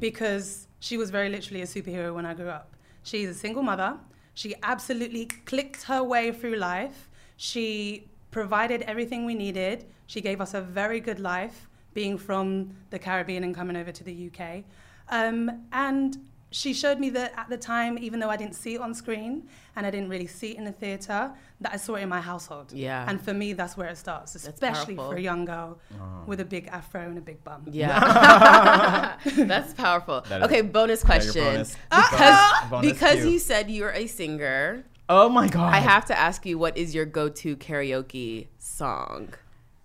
[0.00, 2.74] because she was very literally a superhero when I grew up.
[3.02, 3.96] She's a single mother.
[4.34, 7.08] She absolutely clicked her way through life.
[7.36, 9.86] She provided everything we needed.
[10.06, 14.04] She gave us a very good life, being from the Caribbean and coming over to
[14.04, 14.64] the UK.
[15.10, 16.18] Um, and
[16.50, 19.48] she showed me that at the time, even though I didn't see it on screen
[19.76, 21.30] and I didn't really see it in the theatre,
[21.60, 22.72] that I saw it in my household.
[22.72, 23.04] Yeah.
[23.08, 25.78] And for me, that's where it starts, especially for a young girl
[26.26, 27.64] with a big afro and a big bum.
[27.70, 30.22] Yeah, that's powerful.
[30.28, 31.44] That is- okay, bonus Yeah, question.
[31.44, 35.72] bonus- Because bonus because you said you're a singer, Oh my god.
[35.74, 39.32] I have to ask you what is your go-to karaoke song?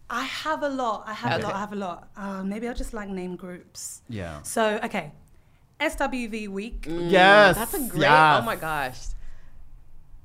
[0.10, 1.06] I have a lot.
[1.08, 1.42] I have Okay.
[1.44, 1.56] a lot.
[1.56, 2.08] I have a lot.
[2.16, 4.02] Uh, maybe I'll just like name groups.
[4.10, 4.42] Yeah.
[4.44, 5.12] So, okay.
[5.84, 6.86] SWV Weak.
[6.88, 7.56] Yes.
[7.58, 8.02] That's a great.
[8.02, 8.40] yes.
[8.42, 9.00] Oh my gosh.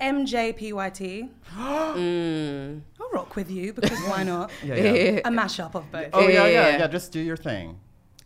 [0.00, 1.28] MJPYT.
[1.58, 2.82] Mm.
[3.00, 4.50] I'll rock with you because why not?
[4.62, 5.20] Yeah, yeah.
[5.24, 6.10] A mashup of both.
[6.12, 6.78] Oh yeah, yeah, Yeah.
[6.78, 6.86] yeah.
[6.86, 7.80] Just do your thing.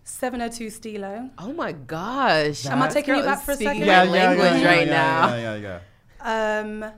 [0.05, 1.31] 702 Steelo.
[1.39, 2.67] Oh my gosh.
[2.67, 3.81] Am I taking you girl back for a second?
[3.81, 5.35] my Yeah, language yeah, right yeah, now.
[5.35, 5.79] Yeah, yeah,
[6.25, 6.61] yeah.
[6.61, 6.93] Um,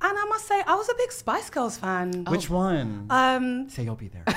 [0.00, 2.24] and I must say, I was a big Spice Girls fan.
[2.28, 3.06] Which one?
[3.10, 4.22] Um, Say you'll be there.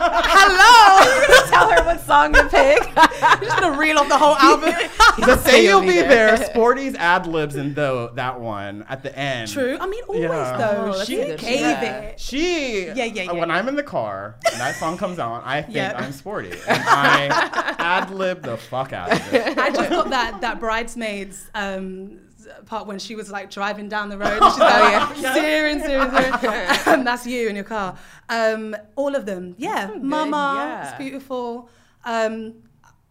[0.00, 1.04] Hello.
[1.16, 2.92] You're gonna Tell her what song to pick.
[3.22, 4.74] I'm just gonna reel off the whole album.
[5.18, 6.36] the Say You'll Be There.
[6.46, 9.50] Sporty's ad libs in though that one at the end.
[9.50, 9.76] True.
[9.80, 10.56] I mean, always Yeah.
[10.56, 10.92] though.
[10.96, 11.84] Oh, she gave one.
[11.84, 12.20] it.
[12.20, 13.54] She, Yeah, yeah, yeah, When yeah.
[13.56, 15.92] I'm in the car and that song comes on, I think Yeah.
[15.96, 19.56] I'm sporty, and I ad lib the fuck out of it.
[19.58, 22.18] I just got that that bridesmaids um,
[22.66, 24.40] part when she was like driving down the road.
[24.42, 26.68] And she's like, steering, steering, steering.
[26.86, 27.96] Um, that's you in your car.
[28.28, 29.54] Um, all of them.
[29.58, 29.90] Yeah.
[30.00, 30.54] Mama.
[30.58, 30.88] yeah.
[30.88, 31.68] It's beautiful.
[32.04, 32.54] Um,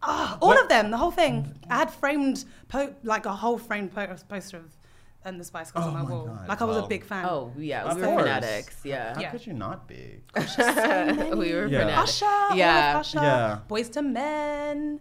[0.02, 0.90] ah, all What- of them.
[0.90, 1.54] The whole thing.
[1.70, 4.64] I had framed po- like a whole framed po- poster of
[5.22, 6.26] and the Spice Girls Oh on my my wall.
[6.28, 7.26] God, Like I was a big fan.
[7.26, 8.22] Oh yeah, Of we were course.
[8.22, 8.76] fanatics.
[8.84, 9.14] Yeah.
[9.14, 9.30] How Yeah.
[9.30, 10.20] could you not be?
[10.34, 11.80] we were Yeah.
[11.80, 12.22] fanatics.
[12.22, 12.56] Usher.
[12.56, 12.98] Yeah.
[12.98, 13.18] Usher.
[13.18, 13.58] Yeah.
[13.68, 15.00] Boyz II Men.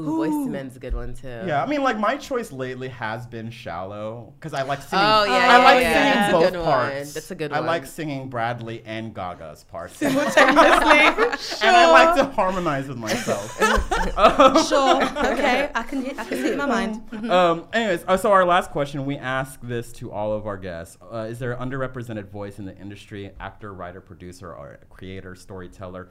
[0.00, 1.28] Ooh, Boyz II Men's a good one too.
[1.46, 5.04] Yeah, I mean, like my choice lately has been "Shallow" because I like singing.
[5.04, 5.92] Oh, yeah, I yeah, like yeah.
[5.92, 6.64] singing That's both good one.
[6.66, 7.14] parts.
[7.14, 7.62] That's a good one.
[7.62, 10.46] I like singing Bradley and Gaga's parts, Simultaneously.
[11.62, 13.56] and I like to harmonize with myself.
[14.68, 15.02] Sure.
[15.28, 15.70] Okay.
[15.74, 17.30] I can I can see it in my mind.
[17.30, 20.96] um, anyways, uh, so our last question, we ask this to all of our guests:
[21.12, 26.08] uh, Is there an underrepresented voice in the industry, actor, writer, producer, or creator, storyteller,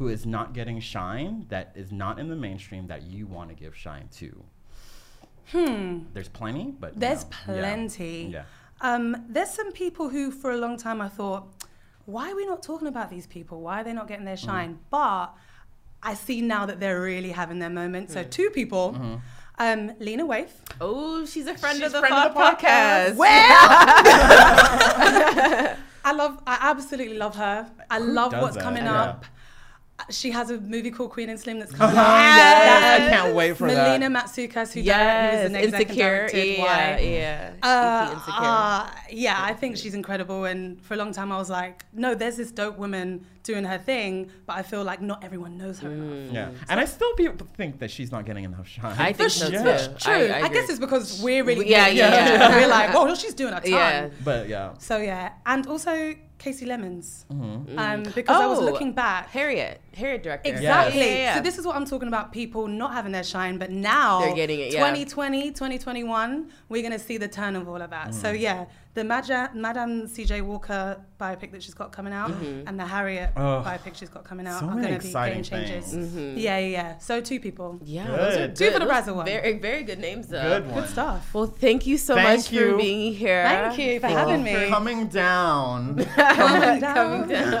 [0.00, 3.54] who is not getting shine, that is not in the mainstream, that you want to
[3.54, 4.42] give shine to?
[5.52, 5.98] Hmm.
[6.14, 7.28] There's plenty, but There's no.
[7.44, 8.30] Plenty.
[8.32, 8.44] Yeah.
[8.80, 11.48] Um, there's some people who, for a long time, I thought,
[12.06, 13.60] why are we not talking about these people?
[13.60, 14.78] Why are they not getting their shine?
[14.90, 15.34] But
[16.02, 18.10] I see now that they're really having their moment.
[18.10, 19.20] So, two people.
[19.58, 20.48] Um, Lena Waithe.
[20.80, 23.16] Oh, she's a friend She's of the friend of the podcast.
[23.16, 23.18] podcast.
[26.06, 27.70] I love, I absolutely love her.
[27.90, 28.62] I love what's doesn't?
[28.62, 29.02] coming Yeah.
[29.02, 29.26] up.
[30.10, 33.00] She has a movie called Queen and Slim that's coming Yes, out.
[33.00, 34.26] I can't wait for Melina that.
[34.26, 36.04] Matsoukas, who, direct, who's yes, an exec and insecure.
[36.28, 37.00] directed Yeah, Why.
[37.00, 37.52] yeah.
[37.62, 38.34] Uh, Sneaky insecure.
[38.46, 40.44] uh, yeah, I think she's incredible.
[40.44, 43.78] And for a long time, I was like, no, there's this dope woman doing her
[43.78, 46.32] thing, but I feel like not everyone knows her enough.
[46.32, 48.94] Yeah, and I still be, think that she's not getting enough shine.
[48.98, 49.86] I think so Yeah.
[49.88, 49.94] too.
[49.98, 50.12] True.
[50.12, 51.96] I, I, I guess it's because we're really Yeah, big.
[51.98, 52.56] yeah, yeah.
[52.60, 53.70] we're like, oh, she's doing a ton.
[53.70, 54.08] Yeah.
[54.22, 57.78] but yeah, So yeah, and also Kasi Lemmons, Mm-hmm.
[57.78, 59.28] um, because I was Oh, looking back.
[59.28, 60.48] Harriet, Harriet director.
[60.48, 60.98] Exactly.
[61.00, 61.34] Yeah, yeah, yeah.
[61.36, 62.32] So this is what I'm talking about.
[62.32, 64.80] People not having their shine, but now They're getting it, yeah.
[64.80, 68.14] 2020, 2021, we're gonna see the turn of all of that.
[68.14, 68.40] So Mm.
[68.40, 68.64] yeah,
[68.94, 70.40] the Madja, Madame C.J.
[70.42, 72.66] Walker biopic that she's got coming out, mm-hmm.
[72.66, 73.64] and the Harriet Ugh.
[73.64, 75.84] biopic she's got coming out So are gonna be game changers.
[75.92, 76.14] things.
[76.38, 76.98] Yeah, yeah, yeah.
[76.98, 77.78] So two people.
[77.84, 78.56] Yeah, Good.
[78.56, 78.72] Two good.
[78.72, 79.26] for the Those price of one.
[79.26, 80.42] Very, very good names though.
[80.60, 80.80] good one.
[80.80, 81.32] Good stuff.
[81.34, 82.72] Well, thank you so Thank much you.
[82.72, 83.44] for being here.
[83.44, 84.66] Thank you for having me.
[84.68, 86.04] Coming down.
[86.16, 87.28] Coming down.
[87.28, 87.60] Coming down.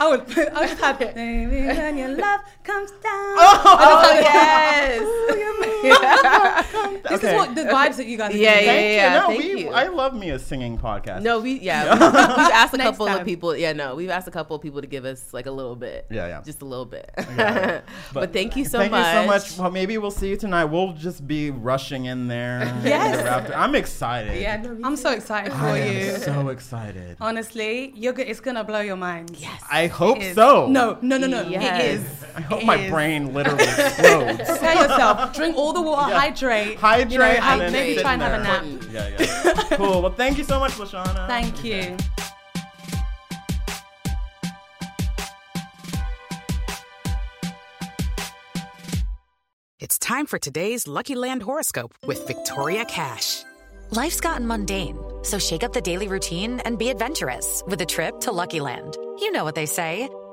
[0.00, 3.34] I would put, I just had baby when your love comes down.
[3.38, 5.00] oh yes.
[5.82, 7.30] This Okay.
[7.30, 8.66] is what the vibes that you guys are Yeah, giving.
[8.66, 9.18] yeah, Thank yeah.
[9.20, 9.70] No, thank we, you.
[9.70, 11.22] I love me a singing podcast.
[11.22, 13.20] No, we yeah, we, we've asked a couple time.
[13.20, 13.56] of people.
[13.56, 16.06] Yeah, no, we've asked a couple of people to give us like a little bit.
[16.10, 16.40] Yeah, yeah.
[16.42, 17.10] just a little bit.
[17.16, 17.80] Yeah.
[18.12, 19.04] but, thank you so Thank much.
[19.04, 19.58] Thank you so much.
[19.58, 20.66] Well, maybe we'll see you tonight.
[20.66, 22.74] We'll just be rushing in there.
[22.88, 23.52] Yes.
[23.54, 24.40] I'm excited.
[24.40, 25.82] Yeah, no, I'm so excited for you.
[25.82, 26.10] I you.
[26.12, 27.16] am so excited.
[27.20, 29.36] Honestly, you're go- it's gonna blow your mind.
[29.38, 29.62] Yes.
[29.70, 30.68] I hope so.
[30.68, 31.42] No, no, no, no.
[31.42, 31.82] Yes.
[31.82, 32.24] It is.
[32.34, 32.90] I hope It my is.
[32.90, 34.48] brain literally explodes.
[34.48, 35.34] Prepare yourself.
[35.34, 36.12] Drink all the water.
[36.12, 36.20] Yeah.
[36.20, 36.78] Hydrate.
[36.78, 38.64] Hydrate You know, and maybe try and have a nap.
[38.90, 39.76] Yeah, yeah.
[39.76, 40.02] cool.
[40.02, 41.26] Well, thank you so much, Lashana.
[41.26, 41.96] Thank you.
[49.80, 53.44] It's time for today's Lucky Land horoscope with Victoria Cash.
[53.90, 58.20] Life's gotten mundane, so shake up the daily routine and be adventurous with a trip
[58.20, 58.96] to Lucky Land.
[59.18, 60.08] You know what they say